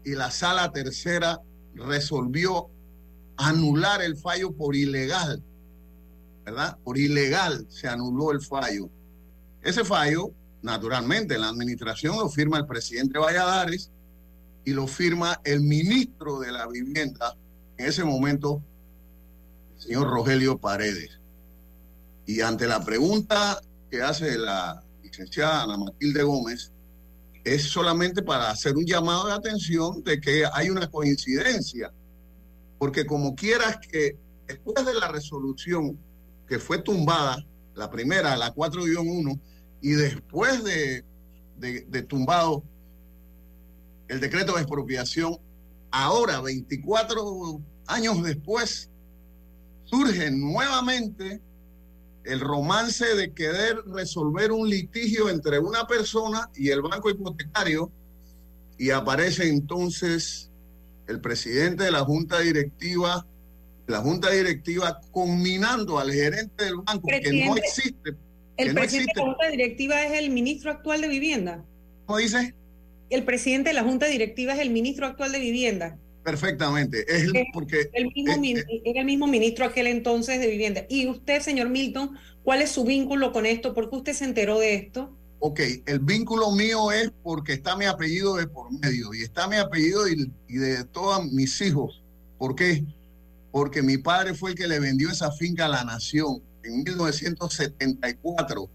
[0.05, 1.41] y la sala tercera
[1.73, 2.69] resolvió
[3.37, 5.43] anular el fallo por ilegal,
[6.45, 6.77] ¿verdad?
[6.83, 8.89] Por ilegal se anuló el fallo.
[9.63, 10.31] Ese fallo,
[10.61, 13.91] naturalmente, la administración lo firma el presidente Valladares
[14.63, 17.35] y lo firma el ministro de la vivienda,
[17.77, 18.61] en ese momento,
[19.75, 21.22] el señor Rogelio Paredes.
[22.25, 26.71] Y ante la pregunta que hace la licenciada Ana Matilde Gómez,
[27.43, 31.91] es solamente para hacer un llamado de atención de que hay una coincidencia,
[32.77, 35.97] porque como quieras que después de la resolución
[36.47, 39.39] que fue tumbada, la primera, la 4-1,
[39.81, 41.03] y después de,
[41.57, 42.63] de tumbado
[44.07, 45.37] el decreto de expropiación,
[45.91, 48.89] ahora, 24 años después,
[49.85, 51.41] surge nuevamente
[52.25, 57.91] el romance de querer resolver un litigio entre una persona y el banco hipotecario
[58.77, 60.49] y aparece entonces
[61.07, 63.25] el presidente de la junta directiva,
[63.87, 68.15] la junta directiva combinando al gerente del banco que no existe.
[68.55, 71.63] El presidente de la junta directiva es el ministro actual de vivienda.
[72.05, 72.53] ¿Cómo dice?
[73.09, 75.97] El presidente de la junta directiva es el ministro actual de vivienda.
[76.23, 77.05] Perfectamente.
[77.07, 80.85] Es porque el mismo, era el mismo ministro aquel entonces de vivienda.
[80.89, 83.73] Y usted, señor Milton, ¿cuál es su vínculo con esto?
[83.73, 85.15] ¿Por qué usted se enteró de esto?
[85.39, 89.57] Ok, el vínculo mío es porque está mi apellido de por medio y está mi
[89.57, 92.01] apellido y, y de todos mis hijos.
[92.37, 92.85] ¿Por qué?
[93.51, 98.69] Porque mi padre fue el que le vendió esa finca a la nación en 1974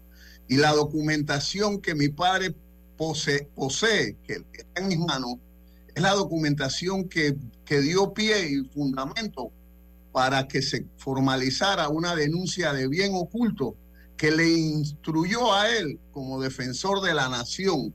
[0.47, 2.53] y la documentación que mi padre
[2.97, 5.35] posee, posee que está en mis manos,
[5.99, 7.35] es la documentación que,
[7.67, 9.51] dio pie y fundamento
[10.13, 13.75] para que se formalizara una denuncia de bien oculto
[14.15, 17.93] que le instruyó a él como defensor de la nación.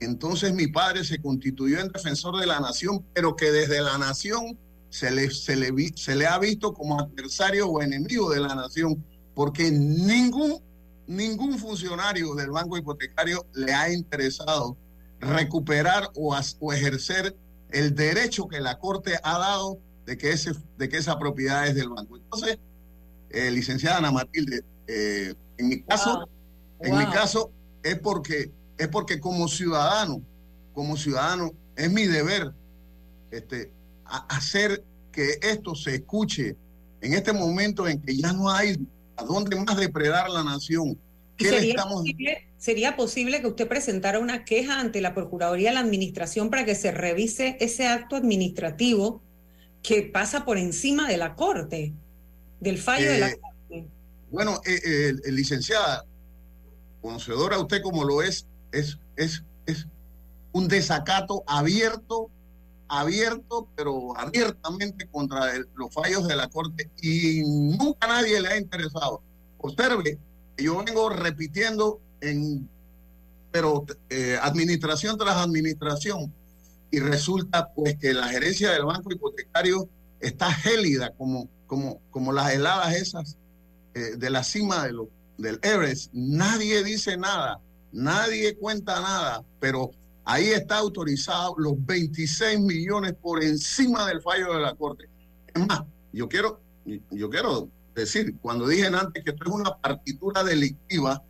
[0.00, 4.58] Entonces mi padre se constituyó en defensor de la nación, pero que desde la nación
[4.90, 9.02] se le, ha visto como adversario o enemigo de la nación,
[9.34, 14.76] porque ningún funcionario del banco hipotecario le ha interesado
[15.20, 17.36] recuperar o, o, ejercer
[17.70, 21.74] el derecho que la Corte ha dado de que, ese, de que esa propiedad es
[21.74, 22.16] del banco.
[22.16, 22.58] Entonces,
[23.30, 26.28] eh, licenciada Ana Matilde, eh, en mi caso,
[26.80, 27.50] en mi caso
[27.82, 30.22] es porque es porque como ciudadano,
[30.74, 32.52] como ciudadano, es mi deber
[33.30, 33.72] este,
[34.04, 36.56] hacer que esto se escuche
[37.00, 38.76] en este momento en que ya no hay
[39.16, 40.98] a dónde más depredar la nación.
[41.44, 46.50] Sería, posible, ¿Sería posible que usted presentara una queja ante la Procuraduría de la Administración
[46.50, 49.22] para que se revise ese acto administrativo
[49.82, 51.94] que pasa por encima de la Corte,
[52.60, 53.86] del fallo de la eh, Corte?
[54.30, 54.80] Bueno, eh,
[55.24, 56.04] eh, licenciada,
[57.00, 59.86] conocedora usted como lo es, es, es, es
[60.52, 62.30] un desacato abierto,
[62.88, 69.22] abierto, pero abiertamente contra los fallos de la Corte y nunca nadie le ha interesado.
[69.58, 70.18] Observe,
[70.56, 72.68] yo vengo repitiendo en,
[73.50, 76.32] pero eh, administración tras administración,
[76.90, 79.88] y resulta pues que la gerencia del banco hipotecario
[80.20, 83.36] está gélida como, como, como las heladas esas
[83.94, 86.12] eh, de la cima de lo, del Everest.
[86.12, 87.60] Nadie dice nada,
[87.92, 89.90] nadie cuenta nada, pero
[90.24, 95.08] ahí está autorizado los 26 millones por encima del fallo de la Corte.
[95.54, 96.60] Es más, yo quiero,
[97.10, 97.68] yo quiero
[98.00, 101.22] decir, cuando dije antes que esto es una partitura delictiva,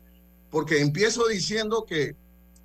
[0.51, 2.17] porque empiezo diciendo que,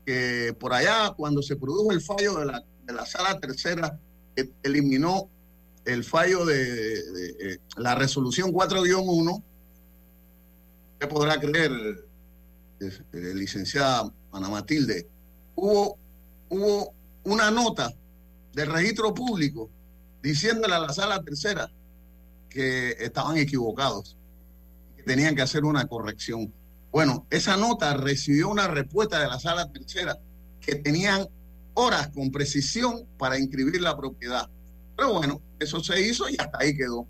[0.05, 3.99] que por allá, cuando se produjo el fallo de la, de la sala tercera,
[4.35, 5.29] que eliminó
[5.85, 9.43] el fallo de, eh, la resolución 4-1,
[10.99, 11.71] ¿qué podrá creer,
[12.79, 15.07] eh, licenciada Ana Matilde?
[15.55, 15.97] Hubo,
[16.49, 17.93] hubo una nota
[18.53, 19.69] del registro público
[20.21, 21.71] diciéndole a la sala tercera
[22.51, 24.17] que estaban equivocados,
[24.95, 26.53] que tenían que hacer una corrección.
[26.91, 30.17] Bueno, esa nota recibió una respuesta de la sala tercera
[30.59, 31.27] que tenían
[31.73, 34.49] horas con precisión para inscribir la propiedad.
[34.97, 37.07] Pero bueno, eso se hizo y hasta ahí quedó.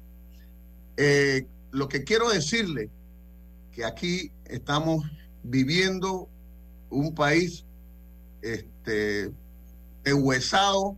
[0.98, 2.89] Eh, lo que quiero decirle
[3.72, 5.04] que aquí estamos
[5.42, 6.30] viviendo
[6.92, 7.66] un país
[8.42, 9.32] este,
[10.04, 10.98] deshuesado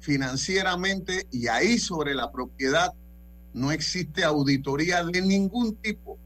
[0.00, 2.92] financieramente y ahí sobre la propiedad
[3.52, 6.18] no existe auditoría de ningún tipo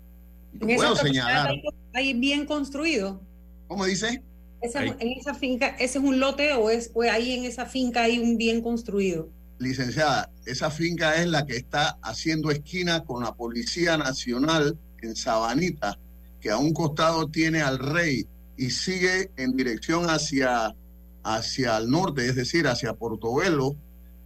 [0.58, 1.54] puedo señalar.
[1.94, 3.20] Hay, bien construido.
[3.68, 4.22] ¿Cómo dice?
[4.62, 8.36] en esa finca, ¿ese es un lote o es ahí en esa finca hay un
[8.36, 9.28] bien construido?
[9.58, 15.98] licenciada, esa finca es la que está haciendo esquina con la Policía Nacional en Sabanita,
[16.40, 20.74] que a un costado tiene al rey y sigue en dirección hacia,
[21.22, 23.76] hacia el norte, es decir, hacia Portobelo,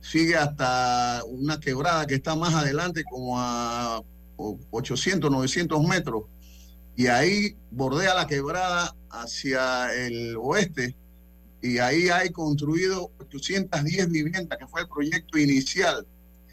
[0.01, 4.03] sigue hasta una quebrada que está más adelante, como a
[4.37, 6.25] 800, 900 metros,
[6.97, 10.97] y ahí bordea la quebrada hacia el oeste,
[11.63, 16.07] y ahí hay construido 810 viviendas, que fue el proyecto inicial.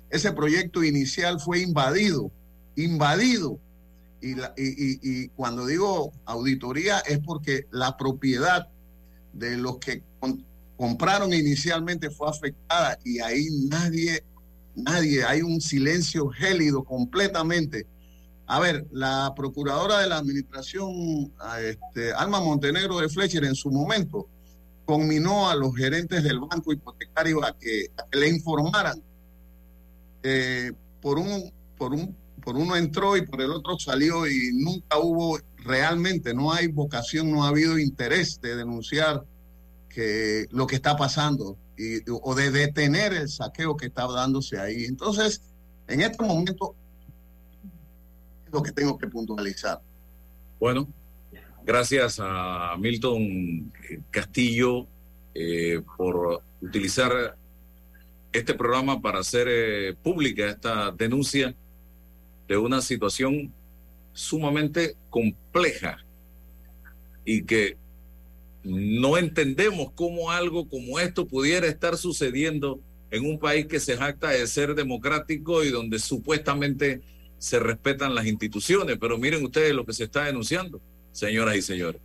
[0.09, 2.31] Ese proyecto inicial fue invadido,
[2.75, 3.59] invadido.
[4.19, 8.67] Y, y, cuando digo auditoría es porque la propiedad
[9.33, 10.01] de los que
[10.77, 14.23] compraron inicialmente fue afectada y ahí nadie,
[14.75, 17.87] nadie, hay un silencio gélido completamente.
[18.45, 24.29] A ver, la procuradora de la administración, este, Alma Montenegro de Fletcher, en su momento,
[24.85, 29.03] conminó a los gerentes del banco hipotecario a que, le informaran.
[30.23, 30.71] Eh,
[31.01, 35.39] por, un, por, un, por uno entró y por el otro salió y nunca hubo
[35.57, 39.25] realmente, no hay vocación, no ha habido interés de denunciar
[39.97, 44.85] que lo que está pasando y, o de detener el saqueo que está dándose ahí.
[44.85, 45.41] Entonces,
[45.87, 46.75] en este momento,
[48.45, 49.81] es lo que tengo que puntualizar.
[50.59, 50.87] Bueno,
[51.65, 53.73] Gracias a Milton
[54.09, 54.87] Castillo
[55.35, 57.35] eh, por utilizar
[58.31, 61.53] este programa para hacer eh, pública esta denuncia
[62.47, 63.51] de una situación
[64.13, 65.97] sumamente compleja
[67.25, 67.75] y que
[68.67, 74.29] no entendemos cómo algo como esto pudiera estar sucediendo en un país que se jacta
[74.29, 77.01] de ser democrático y donde supuestamente
[77.37, 78.97] se respetan las instituciones.
[78.99, 80.81] Pero miren ustedes lo que se está denunciando
[81.13, 82.01] señoras y señores.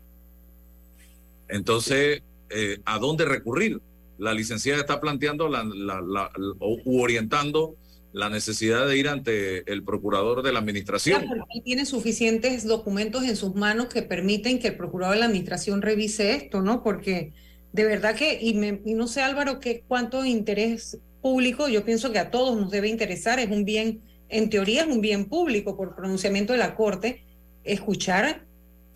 [1.49, 3.81] Entonces, eh, ¿a dónde recurrir?
[4.19, 7.75] La licenciada está planteando la, la, u orientando
[8.13, 11.25] la necesidad de ir ante el procurador de la administración.
[11.65, 16.35] Tiene suficientes documentos en sus manos que permiten que el procurador de la administración revise
[16.35, 16.83] esto, ¿no?
[16.83, 17.33] Porque
[17.73, 18.51] de verdad que, y,
[18.85, 22.89] y no sé Álvaro, que cuánto interés público, yo pienso que a todos nos debe
[22.89, 27.25] interesar, es un bien, en teoría es un bien público por pronunciamiento de la Corte,
[27.65, 28.45] escuchar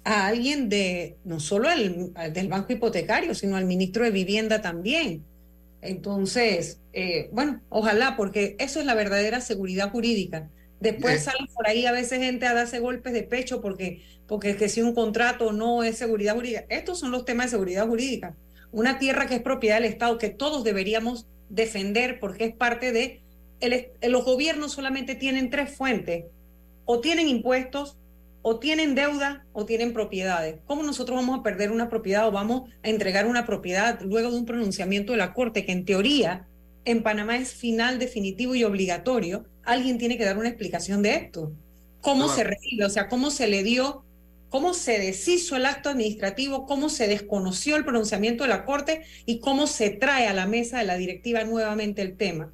[0.04, 5.24] a alguien de, no solo el, del banco hipotecario, sino al ministro de Vivienda también.
[5.82, 10.50] Entonces, eh, bueno, ojalá, porque eso es la verdadera seguridad jurídica.
[10.80, 14.56] Después sale por ahí a veces gente a darse golpes de pecho porque, porque es
[14.56, 16.64] que si un contrato no es seguridad jurídica.
[16.68, 18.36] Estos son los temas de seguridad jurídica.
[18.72, 23.22] Una tierra que es propiedad del Estado, que todos deberíamos defender porque es parte de...
[23.60, 26.26] El, los gobiernos solamente tienen tres fuentes.
[26.84, 27.96] O tienen impuestos,
[28.48, 30.60] o tienen deuda o tienen propiedades.
[30.66, 34.36] ¿Cómo nosotros vamos a perder una propiedad o vamos a entregar una propiedad luego de
[34.36, 36.46] un pronunciamiento de la Corte que en teoría
[36.84, 39.46] en Panamá es final, definitivo y obligatorio?
[39.64, 41.50] Alguien tiene que dar una explicación de esto.
[42.00, 42.84] ¿Cómo se recibe?
[42.84, 44.04] O sea, ¿cómo se le dio,
[44.48, 49.40] cómo se deshizo el acto administrativo, cómo se desconoció el pronunciamiento de la Corte y
[49.40, 52.52] cómo se trae a la mesa de la directiva nuevamente el tema?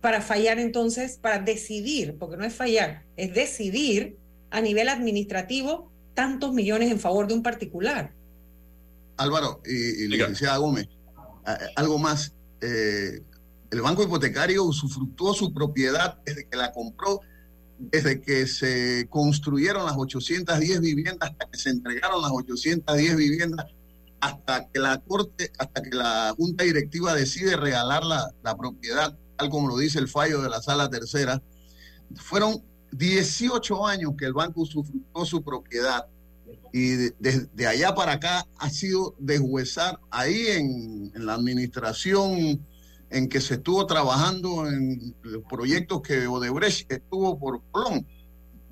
[0.00, 4.21] Para fallar entonces, para decidir, porque no es fallar, es decidir
[4.52, 8.14] a nivel administrativo tantos millones en favor de un particular.
[9.16, 10.88] Álvaro y, licenciada Gómez,
[11.76, 12.34] algo más.
[12.60, 13.20] Eh,
[13.70, 17.20] el banco hipotecario usufructuó su propiedad desde que la compró,
[17.78, 23.66] desde que se construyeron las 810 viviendas, hasta que se entregaron las 810 viviendas,
[24.20, 29.48] hasta que la corte, hasta que la junta directiva decide regalar la, la propiedad, tal
[29.48, 31.42] como lo dice el fallo de la sala tercera.
[32.16, 36.06] Fueron 18 años que el banco usufructó su propiedad
[36.72, 42.66] y desde allá para acá ha sido deshuesar ahí en, la administración
[43.10, 48.06] en que se estuvo trabajando en los proyectos que Odebrecht estuvo por Colón.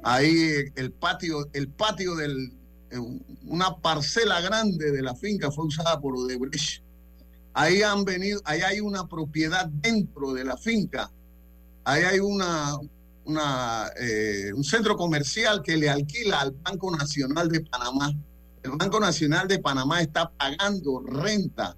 [0.03, 2.55] Ahí el patio, el patio del,
[3.47, 6.83] una parcela grande de la finca fue usada por Odebrecht.
[7.53, 11.11] Ahí han venido, ahí hay una propiedad dentro de la finca.
[11.85, 12.79] Ahí hay una,
[14.01, 18.13] eh, un centro comercial que le alquila al Banco Nacional de Panamá.
[18.63, 21.77] El Banco Nacional de Panamá está pagando renta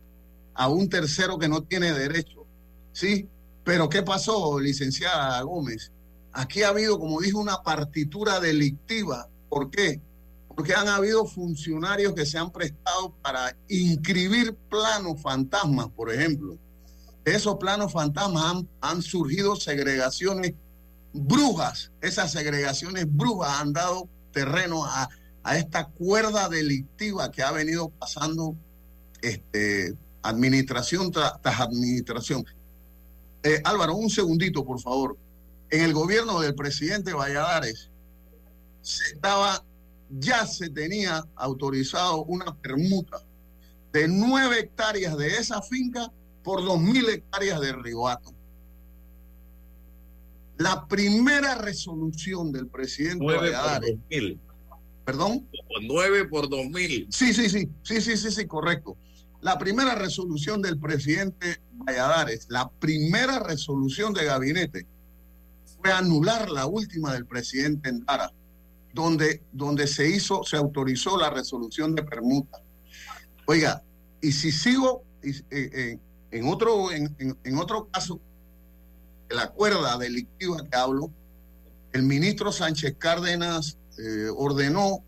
[0.54, 2.46] a un tercero que no tiene derecho.
[2.92, 3.28] ¿Sí?
[3.64, 5.92] Pero ¿qué pasó, licenciada Gómez?
[6.32, 9.28] Aquí ha habido, como dijo, una partitura delictiva.
[9.48, 10.00] ¿Por qué?
[10.48, 16.58] Porque han habido funcionarios que se han prestado para inscribir planos fantasmas, por ejemplo.
[17.24, 20.54] De esos planos fantasmas han surgido segregaciones
[21.12, 25.08] brujas, esas segregaciones brujas han dado terreno a,
[25.56, 28.54] esta cuerda delictiva que ha venido pasando
[29.22, 32.44] este, administración tras, administración.
[33.42, 35.18] Eh, Álvaro, un segundito, por favor.
[35.68, 37.90] En el gobierno del presidente Valladares
[38.82, 39.18] se
[40.10, 43.18] ya se tenía autorizado una permuta
[43.92, 48.32] de nueve hectáreas de esa finca por dos mil hectáreas de Ribato.
[50.62, 53.90] La primera resolución del presidente 9 Valladares.
[53.92, 54.40] por 2000.
[55.04, 55.48] ¿Perdón?
[55.82, 57.08] 9 por 2000.
[57.10, 58.96] Sí, sí, sí, sí, sí, sí, sí, correcto.
[59.40, 64.86] La primera resolución del presidente Valladares, la primera resolución de gabinete
[65.80, 68.30] fue anular la última del presidente Endara,
[68.94, 72.58] donde, donde se hizo, se autorizó la resolución de permuta.
[73.46, 73.82] Oiga,
[74.20, 75.98] y si sigo eh, eh,
[76.30, 78.20] en, otro, en, en- en otro caso,
[79.34, 81.10] la cuerda delictiva que hablo,
[81.92, 85.04] el ministro Sánchez Cárdenas eh, ordenó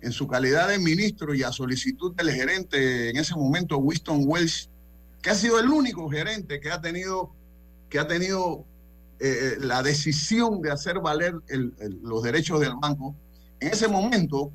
[0.00, 4.68] en su calidad de ministro y a solicitud del gerente en ese momento, Winston Welsh,
[5.22, 7.32] que ha sido el único gerente que ha tenido,
[7.88, 8.64] que ha tenido
[9.20, 13.16] eh, la decisión de hacer valer el- el- los derechos del banco.
[13.58, 14.52] En ese momento,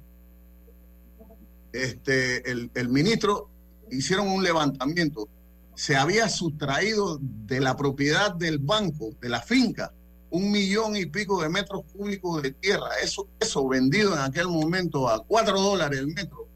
[1.73, 3.49] este, el, el ministro
[3.91, 5.27] hicieron un levantamiento.
[5.75, 9.91] Se había sustraído de la propiedad del banco, de la finca,
[10.29, 12.89] un millón y pico de metros cúbicos de tierra.
[13.01, 16.47] Eso, eso vendido en aquel momento a cuatro dólares el metro.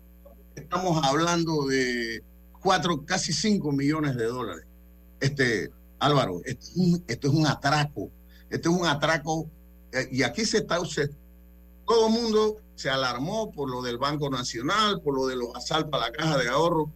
[0.55, 2.24] Estamos hablando de
[2.61, 4.65] cuatro, casi cinco millones de dólares.
[5.20, 6.65] Este, Álvaro, esto
[7.07, 8.09] es un, atraco.
[8.49, 9.47] Esto es un atraco.
[9.91, 11.09] eh, y aquí se está, se-
[11.86, 15.93] todo el mundo se alarmó por lo del Banco Nacional, por lo de los asaltos
[15.99, 16.91] a la caja de ahorro.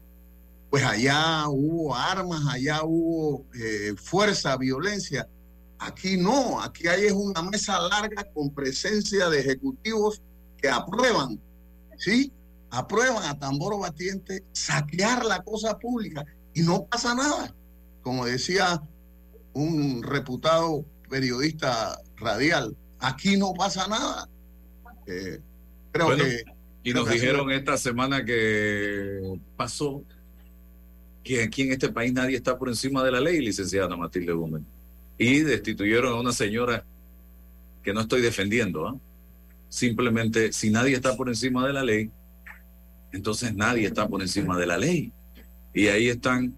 [0.72, 5.28] Pues allá hubo armas, allá hubo eh, fuerza, violencia.
[5.78, 10.22] Aquí no, aquí hay es una mesa larga con presencia de ejecutivos
[10.58, 11.42] que aprueban,
[11.98, 12.32] ¿sí?
[12.70, 17.54] Aprueban a tambor batiente saquear la cosa pública y no pasa nada.
[18.02, 18.82] Como decía
[19.52, 24.30] un reputado periodista radial, aquí no pasa nada.
[25.06, 25.42] Eh,
[25.92, 26.44] creo Bueno, que...
[26.84, 30.04] Y creo nos que dijeron esta semana que pasó
[31.24, 34.64] que aquí en este país nadie está por encima de la ley, licenciada Matilde Gómez.
[35.18, 36.84] Y destituyeron a una señora
[37.84, 38.88] que no estoy defendiendo.
[38.88, 38.96] ¿ah?
[39.70, 42.10] Simplemente, si nadie está por encima de la ley,
[43.12, 45.12] entonces nadie está por encima de la ley.
[45.74, 46.58] Y ahí están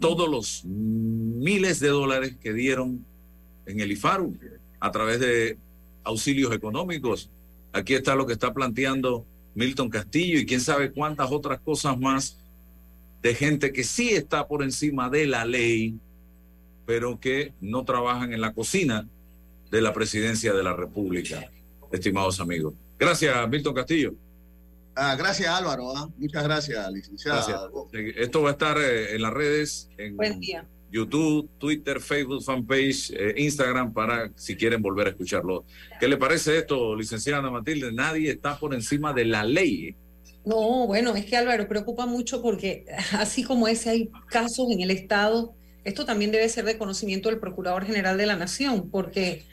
[0.00, 3.04] todos los miles de dólares que dieron
[3.66, 4.36] en el IFARU
[4.80, 5.58] a través de
[6.02, 7.30] auxilios económicos.
[7.72, 12.41] Aquí está lo que está planteando Milton Castillo y quién sabe cuántas otras cosas más
[13.22, 15.94] de gente que sí está por encima de la ley,
[16.84, 19.08] pero que no trabajan en la cocina
[19.70, 21.50] de la presidencia de la República,
[21.92, 22.74] estimados amigos.
[22.98, 24.14] Gracias, Milton Castillo.
[24.94, 26.10] Ah, gracias Álvaro, ¿ah?
[26.18, 27.46] muchas gracias, licenciada.
[27.46, 28.16] Gracias.
[28.16, 30.66] Esto va a estar eh, en las redes, en Buen día.
[30.90, 35.64] YouTube, Twitter, Facebook, fanpage, eh, Instagram, para si quieren volver a escucharlo.
[35.98, 37.90] ¿Qué le parece esto, licenciada Matilde?
[37.92, 39.96] Nadie está por encima de la ley.
[40.44, 44.90] No, bueno, es que Álvaro preocupa mucho porque así como ese hay casos en el
[44.90, 49.44] Estado, esto también debe ser de conocimiento del Procurador General de la Nación, porque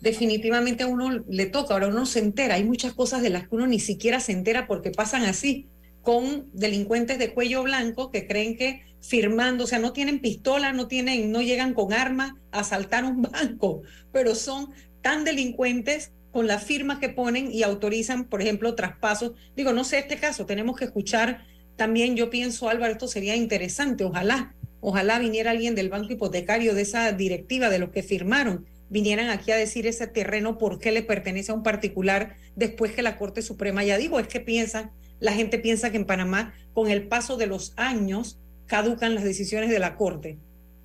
[0.00, 3.54] definitivamente a uno le toca, ahora uno se entera, hay muchas cosas de las que
[3.54, 5.68] uno ni siquiera se entera porque pasan así,
[6.02, 10.88] con delincuentes de cuello blanco que creen que firmando, o sea, no tienen pistola, no
[10.88, 13.82] tienen, no llegan con armas a asaltar un banco,
[14.12, 14.70] pero son
[15.02, 19.32] tan delincuentes con la firma que ponen y autorizan, por ejemplo, traspasos.
[19.56, 21.44] Digo, no sé este caso, tenemos que escuchar
[21.76, 26.82] también, yo pienso, Álvaro, esto sería interesante, ojalá, ojalá viniera alguien del banco hipotecario, de
[26.82, 31.02] esa directiva, de los que firmaron, vinieran aquí a decir ese terreno por qué le
[31.02, 35.32] pertenece a un particular después que la Corte Suprema ya digo, es que piensan, la
[35.32, 39.78] gente piensa que en Panamá, con el paso de los años, caducan las decisiones de
[39.78, 40.38] la Corte.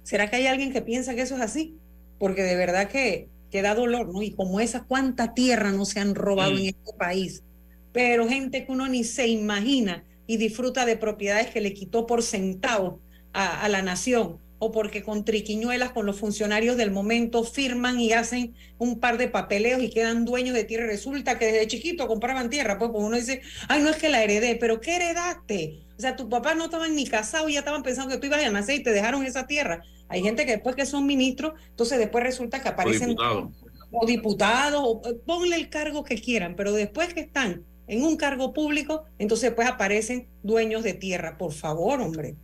[0.03, 1.77] ¿Será que hay alguien que piensa que eso es así?
[2.19, 4.21] Porque de verdad que, que da dolor, ¿no?
[4.21, 6.57] Y como esa, ¿cuánta tierra no se han robado Mm.
[6.59, 7.43] en este país?
[7.91, 12.23] Pero gente que uno ni se imagina y disfruta de propiedades que le quitó por
[12.23, 13.01] centavo
[13.33, 18.13] a, a la nación o porque con triquiñuelas con los funcionarios del momento firman y
[18.13, 20.87] hacen un par de papeleos y quedan dueños de tierra.
[20.87, 24.23] Resulta que desde chiquito compraban tierra, pues porque uno dice, ay, no es que la
[24.23, 25.81] heredé, pero ¿qué heredaste?
[25.97, 28.43] O sea, tus papás no estaban ni casados y ya estaban pensando que tú ibas
[28.43, 29.81] a nacer y te dejaron esa tierra.
[30.07, 33.51] Hay gente que después que son ministros, entonces después resulta que aparecen diputado.
[33.91, 38.17] o diputados, o eh, ponle el cargo que quieran, pero después que están en un
[38.17, 41.37] cargo público, entonces después aparecen dueños de tierra.
[41.37, 42.35] Por favor, hombre.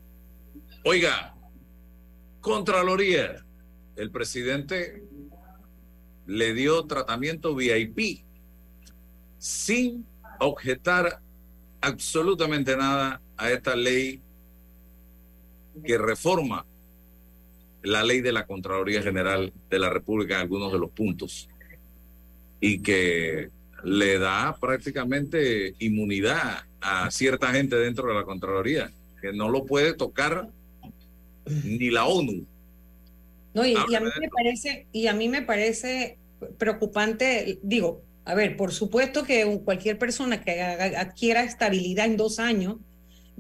[0.84, 1.36] Oiga,
[2.42, 3.46] Contraloría,
[3.96, 5.04] el presidente
[6.26, 8.24] le dio tratamiento VIP
[9.38, 10.08] sin
[10.40, 11.22] objetar
[11.82, 14.22] absolutamente nada a esta ley
[15.86, 16.66] que reforma
[17.84, 21.50] la ley de la Contraloría General de la República en algunos de los puntos
[22.60, 23.50] y que
[23.84, 29.94] le da prácticamente inmunidad a cierta gente dentro de la Contraloría, que no lo puede
[29.94, 30.48] tocar
[31.46, 32.46] ni la ONU.
[33.54, 36.18] No, y, y a mí me parece, y a mí me parece
[36.58, 42.78] preocupante, digo, a ver, por supuesto que cualquier persona que adquiera estabilidad en dos años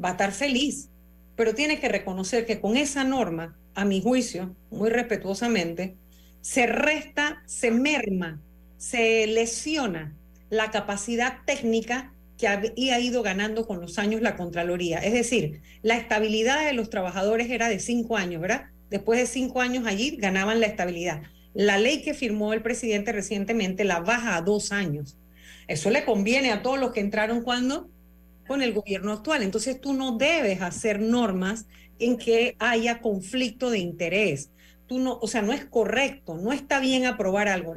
[0.03, 0.89] va a estar feliz,
[1.35, 5.95] pero tiene que reconocer que con esa norma, a mi juicio, muy respetuosamente,
[6.41, 8.41] se resta, se merma,
[8.77, 10.15] se lesiona
[10.49, 14.97] la capacidad técnica que había ido ganando con los años la Contraloría.
[14.97, 18.65] Es decir, la estabilidad de los trabajadores era de cinco años, ¿verdad?
[18.89, 21.21] Después de cinco años allí ganaban la estabilidad.
[21.53, 25.17] La ley que firmó el presidente recientemente la baja a dos años.
[25.67, 27.89] Eso le conviene a todos los que entraron cuando
[28.47, 29.43] con el gobierno actual.
[29.43, 31.67] Entonces tú no debes hacer normas
[32.01, 34.51] en que haya conflicto de interés.
[34.87, 37.75] Tú no, o sea, no es correcto, no está bien aprobar algo.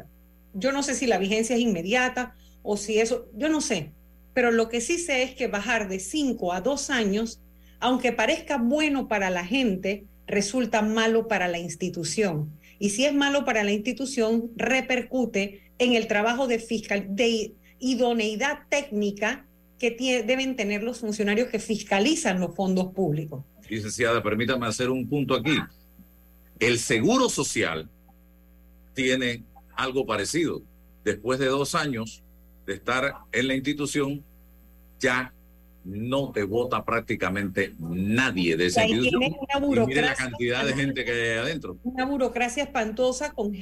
[0.53, 3.93] Yo no sé si la vigencia es inmediata o si eso, yo no sé,
[4.33, 7.41] pero lo que sí sé es que bajar de cinco a dos años,
[7.79, 13.45] aunque parezca bueno para la gente, resulta malo para la institución y si es malo
[13.45, 19.47] para la institución, repercute en el trabajo de fiscal, de idoneidad técnica
[19.79, 19.91] que
[20.27, 23.45] deben tener los funcionarios que fiscalizan los fondos públicos.
[23.69, 25.57] Licenciada, permítame hacer un punto aquí.
[26.59, 27.89] El seguro social
[28.95, 29.45] tiene
[29.77, 30.62] algo parecido.
[31.05, 32.23] Después de dos años
[32.67, 34.25] de estar en la institución,
[34.99, 35.35] ya
[35.85, 39.23] no te vota prácticamente nadie de institución.
[39.23, 41.79] Y mire la cantidad de gente que hay adentro.
[41.85, 43.53] Una burocracia espantosa con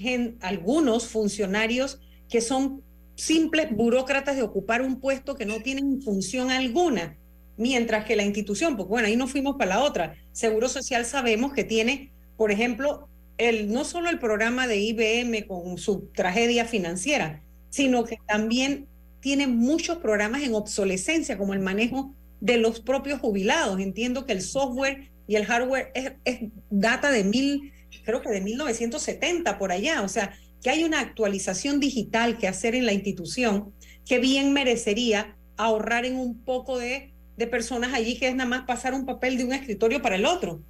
[0.41, 2.83] algunos funcionarios que son
[3.17, 7.19] simples burócratas de ocupar un puesto que no tienen función alguna,
[7.57, 10.15] mientras que la institución, pues bueno, ahí nos fuimos para la otra.
[10.33, 15.79] Seguro Social sabemos que tiene, por ejemplo, el, no solo el programa de IBM con
[15.79, 18.87] su tragedia financiera, sino que también
[19.21, 23.81] tiene muchos programas en obsolescencia, como el manejo de los propios jubilados.
[23.81, 26.41] Entiendo que el software y el hardware es,
[26.71, 27.73] data de mil,
[28.05, 30.03] creo que de 1970 por allá.
[30.03, 33.73] O sea, que hay una actualización digital que hacer en la institución
[34.05, 38.63] que bien merecería ahorrar en un poco de, de personas allí que es nada más
[38.67, 40.61] pasar un papel de un escritorio para el otro.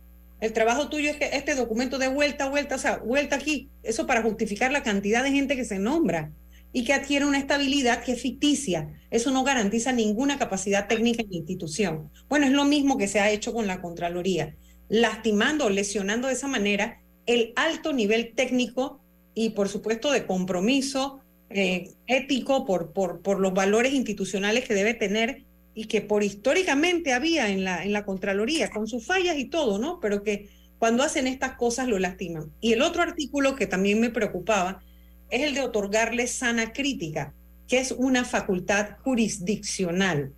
[0.40, 4.06] El trabajo tuyo es que este documento de vuelta, vuelta, o sea, vuelta aquí, eso
[4.06, 6.32] para justificar la cantidad de gente que se nombra
[6.72, 8.88] y que adquiere una estabilidad que es ficticia.
[9.10, 12.10] Eso no garantiza ninguna capacidad técnica en la institución.
[12.28, 14.56] Bueno, es lo mismo que se ha hecho con la Contraloría,
[14.88, 19.00] lastimando, lesionando de esa manera el alto nivel técnico
[19.34, 24.94] y, por supuesto, de compromiso eh, ético por, por, por los valores institucionales que debe
[24.94, 25.44] tener
[25.74, 29.78] y que por históricamente había en la, en la Contraloría, con sus fallas y todo,
[29.78, 30.00] ¿no?
[30.00, 30.48] Pero que
[30.78, 32.50] cuando hacen estas cosas lo lastiman.
[32.60, 34.82] Y el otro artículo que también me preocupaba
[35.30, 37.34] es el de otorgarle sana crítica,
[37.68, 40.32] que es una facultad jurisdiccional.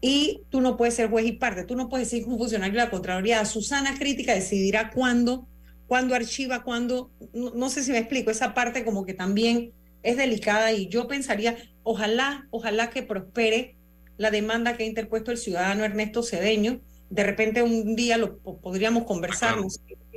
[0.00, 2.78] Y tú no puedes ser juez y parte, tú no puedes decir que un funcionario
[2.78, 5.48] de la Contraloría a su sana crítica decidirá cuándo,
[5.86, 9.72] cuándo archiva, cuándo, no, sé si me explico, esa parte como que también
[10.02, 13.77] es delicada y yo pensaría, ojalá, ojalá que prospere
[14.18, 16.80] la demanda que ha interpuesto el ciudadano Ernesto Cedeño.
[17.08, 19.56] De repente un día lo podríamos conversar,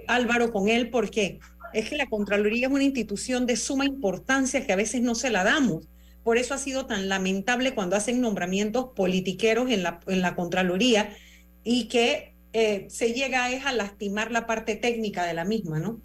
[0.07, 1.39] Álvaro, con él, porque
[1.73, 5.29] es que la Contraloría es una institución de suma importancia que a veces no se
[5.29, 5.87] la damos.
[6.23, 11.15] Por eso ha sido tan lamentable cuando hacen nombramientos politiqueros en la, en la Contraloría
[11.63, 16.01] y que eh, se llega a, a lastimar la parte técnica de la misma, ¿no?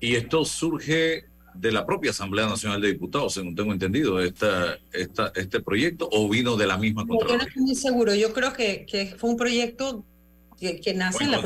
[0.00, 1.24] Y esto surge
[1.58, 6.28] de la propia Asamblea Nacional de Diputados, según tengo entendido, esta, esta, este proyecto, o
[6.28, 7.38] vino de la misma Contraloría?
[7.38, 10.04] Yo no estoy muy seguro, yo creo que, que fue un proyecto
[10.58, 11.42] que, nace en la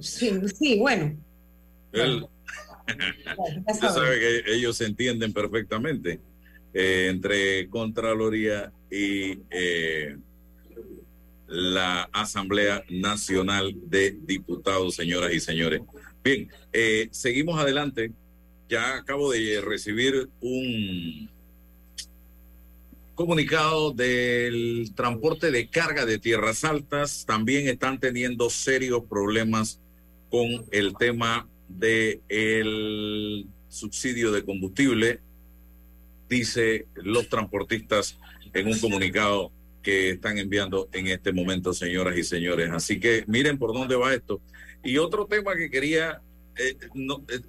[0.00, 1.16] sí, sí, bueno.
[3.72, 6.20] Usted sabe que ellos se entienden perfectamente
[6.72, 10.16] eh, entre Contraloría y eh,
[11.46, 15.82] la Asamblea Nacional de Diputados, señoras y señores.
[16.22, 18.12] Bien, eh, seguimos adelante.
[18.70, 21.28] Ya acabo de recibir un
[23.16, 27.26] comunicado del transporte de carga de tierras altas.
[27.26, 29.80] También están teniendo serios problemas
[30.30, 35.20] con el tema del el subsidio de combustible,
[36.28, 38.18] dice los transportistas
[38.52, 39.50] en un comunicado
[39.82, 42.70] que están enviando en este momento, señoras y señores.
[42.70, 44.40] Así que miren por dónde va esto.
[44.84, 46.22] Y otro tema que quería,
[46.56, 46.76] eh,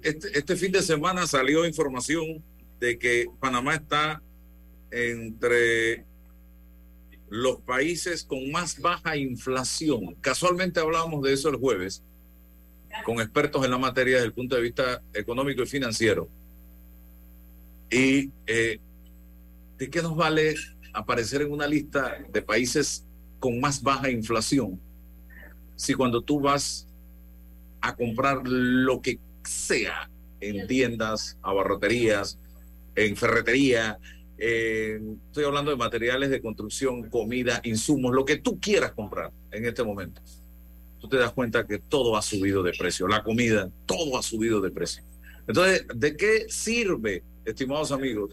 [0.02, 2.42] este, este fin de semana salió información
[2.80, 4.22] de que Panamá está
[4.90, 6.04] entre
[7.28, 10.14] los países con más baja inflación.
[10.20, 12.02] Casualmente hablábamos de eso el jueves.
[13.06, 16.28] con expertos en la materia desde el punto de vista económico y financiero.
[17.90, 18.78] ¿Y eh,
[19.78, 20.54] de qué nos vale
[20.92, 23.06] aparecer en una lista de países
[23.38, 24.78] con más baja inflación
[25.74, 26.86] si cuando tú vas
[27.82, 30.08] a comprar lo que sea
[30.40, 32.38] en tiendas, abarroterías,
[32.94, 33.98] en ferretería,
[34.36, 39.84] estoy hablando de materiales de construcción, comida, insumos, lo que tú quieras comprar en este
[39.84, 40.20] momento.
[41.00, 44.60] Tú te das cuenta que todo ha subido de precio, la comida, todo ha subido
[44.60, 45.02] de precio.
[45.46, 48.30] Entonces, ¿de qué sirve, estimados amigos,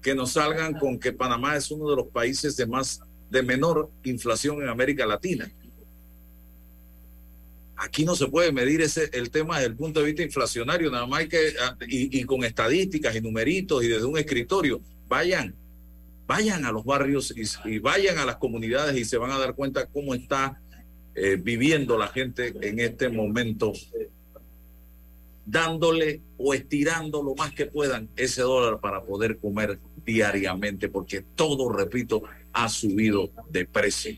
[0.00, 3.00] que nos salgan con que Panamá es uno de los países de más
[3.30, 5.50] de menor inflación en América Latina?
[7.80, 11.06] Aquí no se puede medir ese el tema desde el punto de vista inflacionario, nada
[11.06, 15.54] más que ah, y, y con estadísticas y numeritos y desde un escritorio vayan,
[16.26, 19.86] vayan a los barrios y, vayan a las comunidades y se van a dar cuenta
[19.86, 20.60] cómo está
[21.14, 23.72] eh, viviendo la gente en este momento,
[25.46, 31.70] dándole o estirando lo más que puedan ese dólar para poder comer diariamente, porque todo,
[31.70, 32.22] repito,
[32.52, 34.14] ha subido de precio.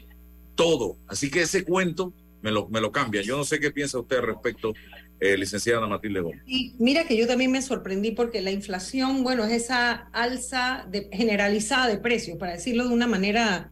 [0.56, 0.96] Todo.
[1.06, 3.22] Así que ese cuento me lo, me lo cambia.
[3.22, 4.72] Yo no sé qué piensa usted respecto
[5.20, 6.42] eh, licenciada Matilde Gómez.
[6.46, 11.10] Y mira que yo también me sorprendí porque la inflación, bueno, es esa alza de,
[11.12, 13.70] generalizada de precios, para decirlo de una manera,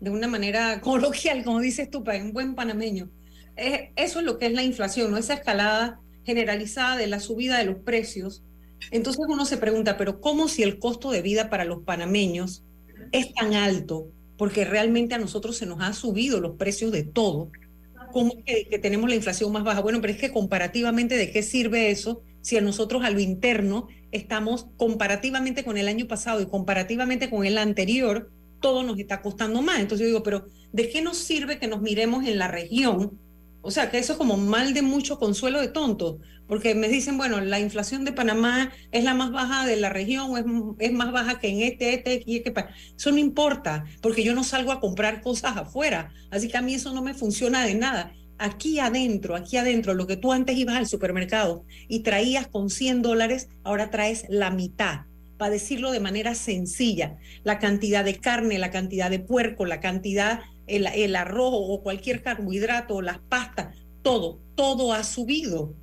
[0.00, 3.10] de una manera coloquial, como dices tú, un buen panameño.
[3.56, 5.16] eso es lo que es la inflación, ¿no?
[5.16, 8.44] Esa escalada generalizada de la subida de los precios.
[8.92, 12.62] Entonces uno se pregunta, pero ¿cómo si el costo de vida para los panameños
[13.10, 14.06] es tan alto?
[14.36, 17.50] Porque realmente a nosotros se nos han subido los precios de todo
[18.14, 19.80] ¿cómo que, tenemos la inflación más baja?
[19.80, 23.88] Bueno, pero es que comparativamente de qué sirve eso si a nosotros a lo interno
[24.12, 29.62] estamos comparativamente con el año pasado y comparativamente con el anterior, todo nos está costando
[29.62, 29.80] más.
[29.80, 33.18] Entonces yo digo, pero ¿de qué nos sirve que nos miremos en la región?
[33.64, 37.16] O sea, que eso es como mal de mucho consuelo de tonto, porque me dicen,
[37.16, 40.44] bueno, la inflación de Panamá es la más baja de la región es,
[40.86, 42.52] es más baja que en este, este y este.
[42.94, 46.74] Eso no importa, porque yo no salgo a comprar cosas afuera, así que a mí
[46.74, 48.12] eso no me funciona de nada.
[48.36, 53.00] Aquí adentro, aquí adentro, lo que tú antes ibas al supermercado y traías con 100
[53.00, 55.06] dólares, ahora traes la mitad
[55.38, 60.40] para decirlo de manera sencilla, la cantidad de carne, la cantidad de puerco, la cantidad
[60.66, 65.74] el, arroz o cualquier carbohidrato, las pastas, todo, todo ha subido.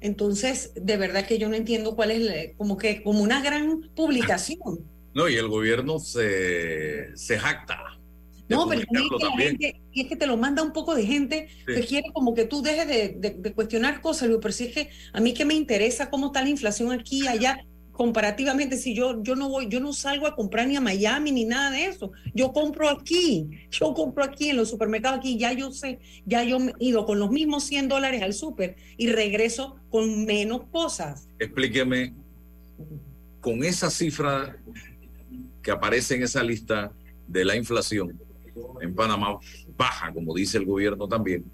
[0.00, 4.58] Entonces, de verdad que yo no entiendo cuál es, como que, como una gran publicación.
[5.14, 7.98] No, y el gobierno se, se jacta.
[8.48, 11.80] No, pero es que, y es que te lo manda un poco de gente que
[11.80, 14.28] quiere como que tú dejes de, de, cuestionar cosas.
[14.40, 17.58] Pero si es que a mí que me interesa cómo está la inflación aquí allá,
[17.98, 21.44] comparativamente, si yo, yo no voy, yo no salgo a comprar ni a Miami ni
[21.44, 25.72] nada de eso, yo compro aquí, yo compro aquí en los supermercados aquí, ya yo
[25.72, 30.24] sé, ya yo he ido con los mismos 100 dólares al súper y regreso con
[30.26, 31.28] menos cosas.
[31.40, 32.14] Explíqueme,
[33.40, 34.56] con esa cifra
[35.60, 36.92] que aparece en esa lista
[37.26, 38.16] de la inflación
[38.80, 39.40] en Panamá,
[39.76, 41.50] baja, como dice el gobierno también,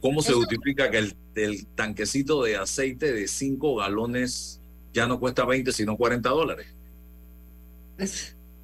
[0.00, 4.57] ¿cómo se justifica que el, el tanquecito de aceite de 5 galones
[4.98, 6.66] ya no cuesta 20, sino 40 dólares.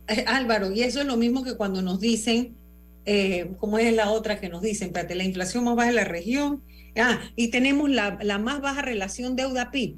[0.06, 2.54] Eh, Álvaro, y eso es lo mismo que cuando nos dicen,
[3.06, 6.04] eh, como es la otra que nos dicen, espérate, la inflación más baja de la
[6.04, 6.62] región,
[6.96, 9.96] ah, y tenemos la, la más baja relación deuda-PIB.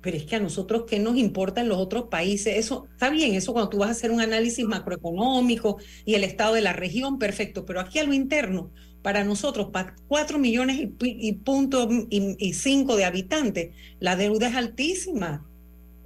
[0.00, 2.56] Pero es que a nosotros, ¿qué nos importa en los otros países?
[2.56, 6.54] Eso está bien, eso cuando tú vas a hacer un análisis macroeconómico y el estado
[6.54, 8.70] de la región, perfecto, pero aquí a lo interno,
[9.02, 14.56] para nosotros, para cuatro millones y, y punto y cinco de habitantes, la deuda es
[14.56, 15.46] altísima.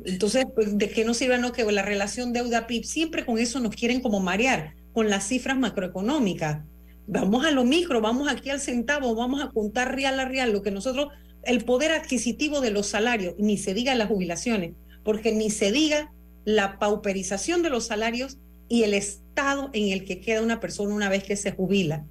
[0.04, 2.84] Entonces, pues, ¿de qué nos sirve no que la relación deuda-PIB?
[2.84, 6.64] Siempre con eso nos quieren como marear, con las cifras macroeconómicas.
[7.06, 10.62] Vamos a lo micro, vamos aquí al centavo, vamos a contar real a real, lo
[10.62, 11.08] que nosotros,
[11.42, 14.72] el poder adquisitivo de los salarios, ni se diga las jubilaciones,
[15.02, 16.12] porque ni se diga
[16.44, 18.38] la pauperización de los salarios
[18.68, 22.04] y el estado en el que queda una persona una vez que se jubila.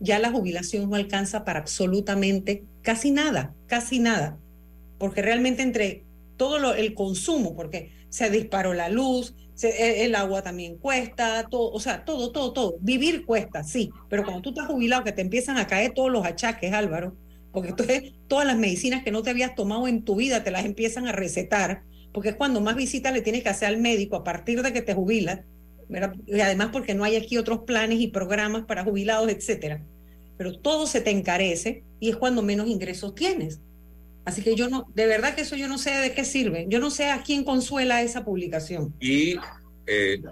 [0.00, 4.36] Ya la jubilación no alcanza para absolutamente casi nada, casi nada,
[4.98, 6.04] porque realmente entre
[6.36, 11.80] todo el consumo, porque se disparó la luz, e, el agua también cuesta, todo, o
[11.80, 12.76] sea, todo, todo, todo.
[12.80, 16.24] Vivir cuesta, sí, pero cuando tú estás jubilado, que te empiezan a caer todos los
[16.24, 17.16] achaques, Álvaro,
[17.52, 20.64] porque entonces todas las medicinas que no te habías tomado en tu vida te las
[20.64, 24.24] empiezan a recetar, porque es cuando más visitas le tienes que hacer al médico a
[24.24, 25.40] partir de que te jubilas,
[26.26, 29.82] y además porque no hay aquí otros planes y programas para jubilados, etcétera.
[30.38, 33.60] Pero todo se te encarece y es cuando menos ingresos tienes.
[34.24, 36.66] Así que yo no, de verdad que eso yo no sé de qué sirve.
[36.68, 38.94] Yo no sé a quién consuela esa publicación.
[39.00, 39.36] Y
[39.86, 40.22] eh,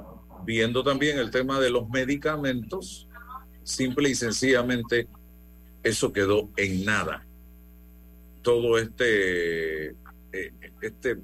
[0.45, 3.09] viendo también el tema de los medicamentos,
[3.65, 5.09] simple y sencillamente
[5.83, 7.27] eso quedó en nada.
[8.43, 9.89] todo este,
[10.33, 11.19] eh, este,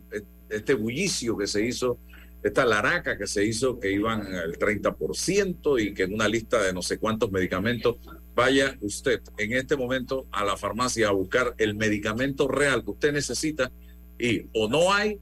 [0.51, 1.99] este bullicio que se hizo,
[2.43, 6.73] esta laraca que se hizo, que iban al 30% y que en una lista de
[6.73, 7.97] no sé cuántos medicamentos,
[8.37, 13.13] vaya usted en este momento a la farmacia a buscar el medicamento real que usted
[13.13, 13.73] necesita
[14.19, 15.19] y o no hay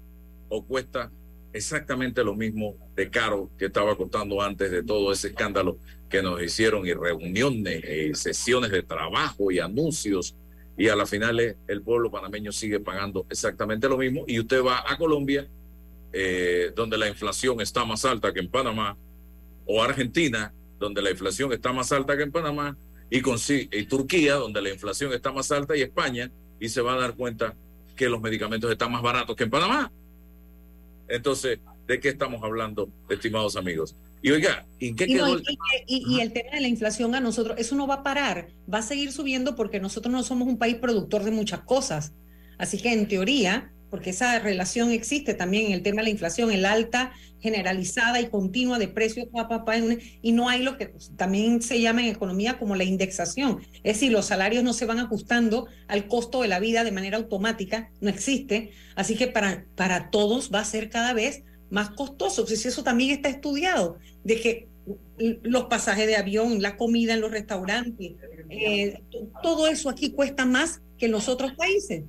[0.49, 1.12] o cuesta
[1.53, 5.79] exactamente lo mismo de caro que estaba costando antes de todo ese escándalo
[6.11, 10.35] que nos hicieron y reuniones y sesiones de trabajo y anuncios.
[10.77, 14.83] Y a la final el pueblo panameño sigue pagando exactamente lo mismo y usted va
[14.85, 15.47] a Colombia
[16.12, 18.97] eh, donde la inflación está más alta que en Panamá
[19.67, 22.77] o Argentina donde la inflación está más alta que en Panamá
[23.11, 26.95] y, con, y Turquía donde la inflación está más alta y España y se va
[26.95, 27.55] a dar cuenta
[27.97, 29.93] que los medicamentos están más baratos que en Panamá.
[31.09, 33.95] Entonces, ¿de qué estamos hablando, estimados amigos?
[34.23, 35.39] Y oiga, ¿en qué quedó?
[35.87, 36.33] Y, el...
[36.33, 39.55] tema de la inflación a nosotros, eso no va a parar, va a seguir subiendo
[39.55, 42.15] porque nosotros no somos un país productor de muchas cosas.
[42.57, 46.51] Así que en teoría, porque esa relación existe también en el tema de la inflación,
[46.51, 49.77] el alta generalizada y continua de precios papá,
[50.21, 53.61] y no hay lo que también se llama en economía como la indexación.
[53.85, 57.19] Es decir, los salarios no se van ajustando al costo de la vida de manera
[57.19, 58.73] automática, no existe.
[58.97, 62.45] Así que para, para todos va a ser cada vez más costoso.
[62.49, 64.69] Si eso también está estudiado, de que
[65.45, 68.15] los pasajes de avión, la comida en los restaurantes,
[68.51, 69.05] eh,
[69.41, 72.03] todo eso aquí cuesta más que en los otros países.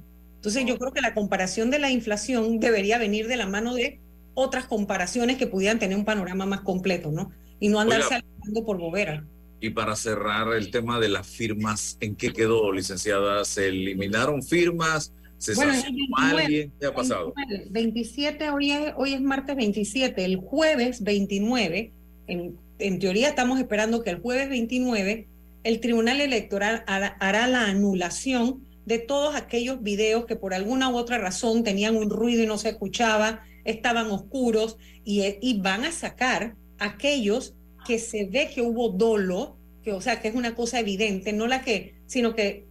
[0.46, 4.00] Entonces yo creo que la comparación de la inflación debería venir de la mano de
[4.36, 7.32] otras comparaciones que pudieran tener un panorama más completo, ¿no?
[7.60, 9.26] Y no andarse alejando por bobera.
[9.60, 13.44] Y para cerrar el tema de las firmas, ¿en qué quedó, licenciada?
[13.44, 15.16] ¿Se eliminaron firmas?
[15.40, 15.74] ¿Se bueno,
[16.16, 16.72] alguien?
[16.80, 17.34] ¿Qué ha pasado?
[17.72, 21.92] 27, hoy es, hoy es martes 27, el jueves 29,
[22.28, 25.28] en, en teoría estamos esperando que el jueves 29
[25.64, 31.18] el Tribunal Electoral hará la anulación de todos aquellos videos que por alguna u otra
[31.18, 36.56] razón tenían un ruido y no se escuchaba, estaban oscuros y, y van a sacar
[36.78, 37.56] aquellos
[37.86, 41.48] que se ve que hubo dolo, que o sea, que es una cosa evidente, no
[41.48, 42.68] la que, sino que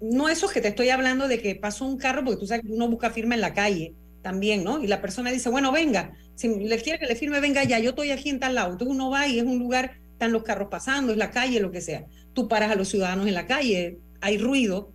[0.00, 2.72] no eso que te estoy hablando de que pasó un carro, porque tú sabes que
[2.72, 4.82] uno busca firma en la calle también, ¿no?
[4.82, 7.90] Y la persona dice, bueno, venga, si le quiere que le firme, venga ya, yo
[7.90, 8.72] estoy aquí en tal lado.
[8.72, 11.72] Entonces uno va y es un lugar, están los carros pasando, es la calle, lo
[11.72, 12.06] que sea.
[12.32, 14.92] Tú paras a los ciudadanos en la calle, hay ruido,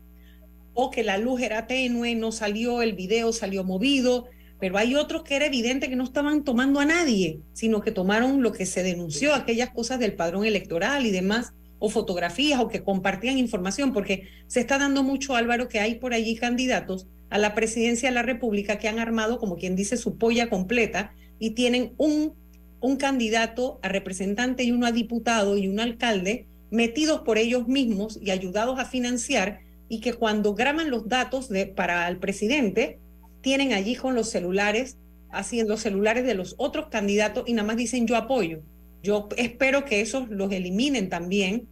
[0.80, 4.28] o que la luz era tenue, no salió, el video salió movido,
[4.59, 8.43] pero hay otros que era evidente que no estaban tomando a nadie, sino que tomaron
[8.43, 12.84] lo que se denunció, aquellas cosas del padrón electoral y demás, o fotografías, o que
[12.84, 17.55] compartían información, porque se está dando mucho, Álvaro, que hay por allí candidatos a la
[17.55, 21.93] presidencia de la República que han armado, como quien dice, su polla completa y tienen
[21.97, 22.36] un,
[22.82, 28.19] un candidato a representante y uno a diputado y un alcalde metidos por ellos mismos
[28.21, 32.99] y ayudados a financiar y que cuando graban los datos de, para el presidente,
[33.41, 34.97] tienen allí con los celulares,
[35.31, 38.59] haciendo celulares de los otros candidatos y nada más dicen yo apoyo.
[39.03, 41.67] Yo espero que esos los eliminen también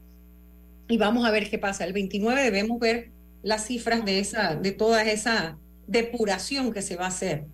[0.87, 1.85] y vamos a ver qué pasa.
[1.85, 3.11] El 29 debemos ver
[3.43, 5.57] las cifras de, esa, de toda esa
[5.87, 7.45] depuración que se va a hacer.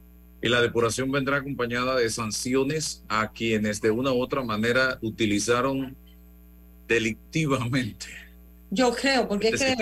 [0.44, 5.96] Y la depuración vendrá acompañada de sanciones a quienes de una u otra manera utilizaron
[6.88, 8.08] delictivamente
[8.72, 9.76] yo creo, porque es que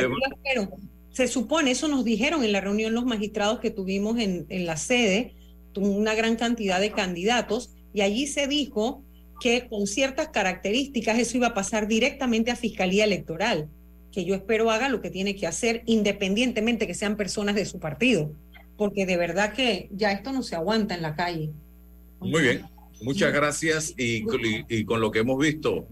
[1.11, 4.77] se supone, eso nos dijeron en la reunión los magistrados que tuvimos en, en la
[4.77, 5.35] sede,
[5.75, 9.03] una gran cantidad de candidatos, y allí se dijo
[9.39, 13.69] que con ciertas características eso iba a pasar directamente a Fiscalía Electoral,
[14.11, 17.79] que yo espero haga lo que tiene que hacer independientemente que sean personas de su
[17.79, 18.33] partido,
[18.75, 21.51] porque de verdad que ya esto no se aguanta en la calle.
[22.19, 22.65] Muy bien,
[23.01, 24.23] muchas gracias y,
[24.67, 25.87] y con lo que hemos visto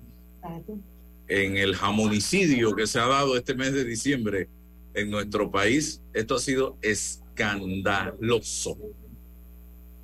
[1.28, 4.50] en el jamonicidio que se ha dado este mes de diciembre
[4.94, 8.78] en nuestro país, esto ha sido escandaloso.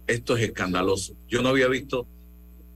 [0.05, 1.15] Esto es escandaloso.
[1.28, 2.07] Yo no había visto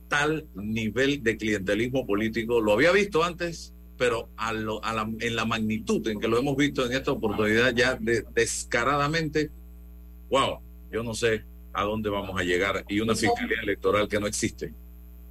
[0.08, 2.62] tal nivel de clientelismo político.
[2.62, 6.38] Lo había visto antes, pero a lo, a la, en la magnitud en que lo
[6.38, 8.00] hemos visto en esta oportunidad ya
[8.34, 9.52] descaradamente,
[10.30, 10.60] wow,
[10.92, 11.44] yo no sé
[11.74, 14.74] a dónde vamos a llegar y una fiscalía electoral que no existe.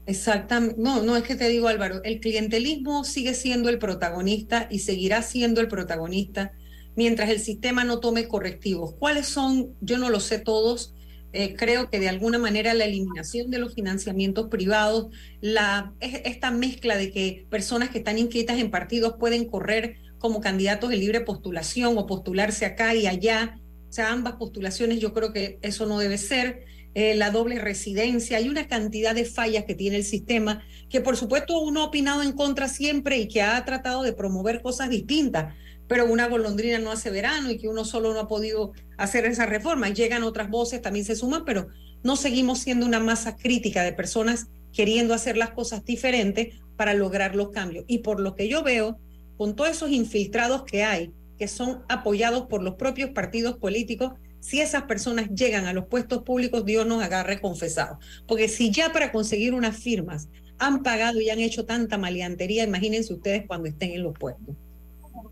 [0.06, 0.76] Exactamente.
[0.78, 5.20] No, no es que te digo, Álvaro, el clientelismo sigue siendo el protagonista y seguirá
[5.22, 6.52] siendo el protagonista
[6.94, 8.94] mientras el sistema no tome correctivos.
[8.98, 9.74] ¿Cuáles son?
[9.80, 10.94] Yo no lo sé todos.
[11.32, 15.08] Eh, creo que de alguna manera la eliminación de los financiamientos privados,
[15.40, 20.88] la, esta mezcla de que personas que están inquietas en partidos pueden correr como candidatos
[20.88, 25.58] de libre postulación o postularse acá y allá, o sea, ambas postulaciones, yo creo que
[25.62, 26.64] eso no debe ser
[26.96, 31.18] eh, la doble residencia, hay una cantidad de fallas que tiene el sistema, que por
[31.18, 35.54] supuesto uno ha opinado en contra siempre y que ha tratado de promover cosas distintas,
[35.88, 39.44] pero una golondrina no hace verano y que uno solo no ha podido hacer esa
[39.44, 39.90] reforma.
[39.90, 41.68] Llegan otras voces, también se suman, pero
[42.02, 47.36] no seguimos siendo una masa crítica de personas queriendo hacer las cosas diferentes para lograr
[47.36, 47.84] los cambios.
[47.88, 48.98] Y por lo que yo veo,
[49.36, 54.12] con todos esos infiltrados que hay, que son apoyados por los propios partidos políticos,
[54.46, 57.98] si esas personas llegan a los puestos públicos, Dios nos agarre confesados.
[58.28, 63.12] Porque si ya para conseguir unas firmas han pagado y han hecho tanta maleantería, imagínense
[63.12, 64.54] ustedes cuando estén en los puestos.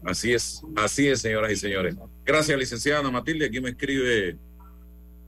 [0.05, 1.95] Así es, así es, señoras y señores.
[2.25, 3.47] Gracias, licenciada Matilde.
[3.47, 4.37] Aquí me escribe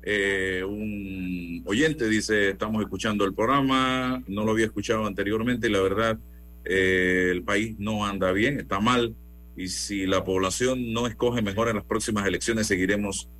[0.02, 5.80] eh, un oyente, dice, estamos escuchando el programa, no lo había escuchado anteriormente y la
[5.80, 6.18] verdad,
[6.64, 9.14] eh, el país no anda bien, está mal.
[9.56, 13.30] Y si la población no escoge mejor en las próximas elecciones, seguiremos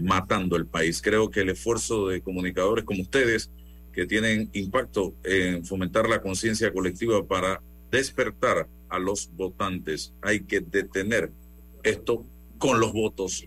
[0.00, 1.00] matando el país.
[1.02, 3.50] Creo que el esfuerzo de comunicadores como ustedes,
[3.92, 10.60] que tienen impacto en fomentar la conciencia colectiva para despertar a los votantes, hay que
[10.60, 11.32] detener
[11.82, 12.24] esto
[12.58, 13.44] con los votos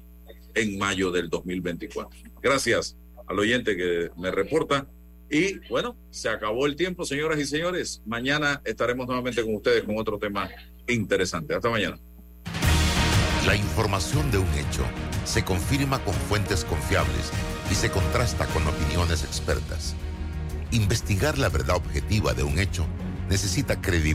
[0.55, 2.19] en mayo del 2024.
[2.41, 2.97] Gracias
[3.27, 4.87] al oyente que me reporta.
[5.29, 8.01] Y bueno, se acabó el tiempo, señoras y señores.
[8.05, 10.49] Mañana estaremos nuevamente con ustedes con otro tema
[10.87, 11.55] interesante.
[11.55, 11.97] Hasta mañana.
[13.47, 14.85] La información de un hecho
[15.25, 17.31] se confirma con fuentes confiables
[17.71, 19.95] y se contrasta con opiniones expertas.
[20.71, 22.85] Investigar la verdad objetiva de un hecho
[23.29, 24.13] necesita credibilidad.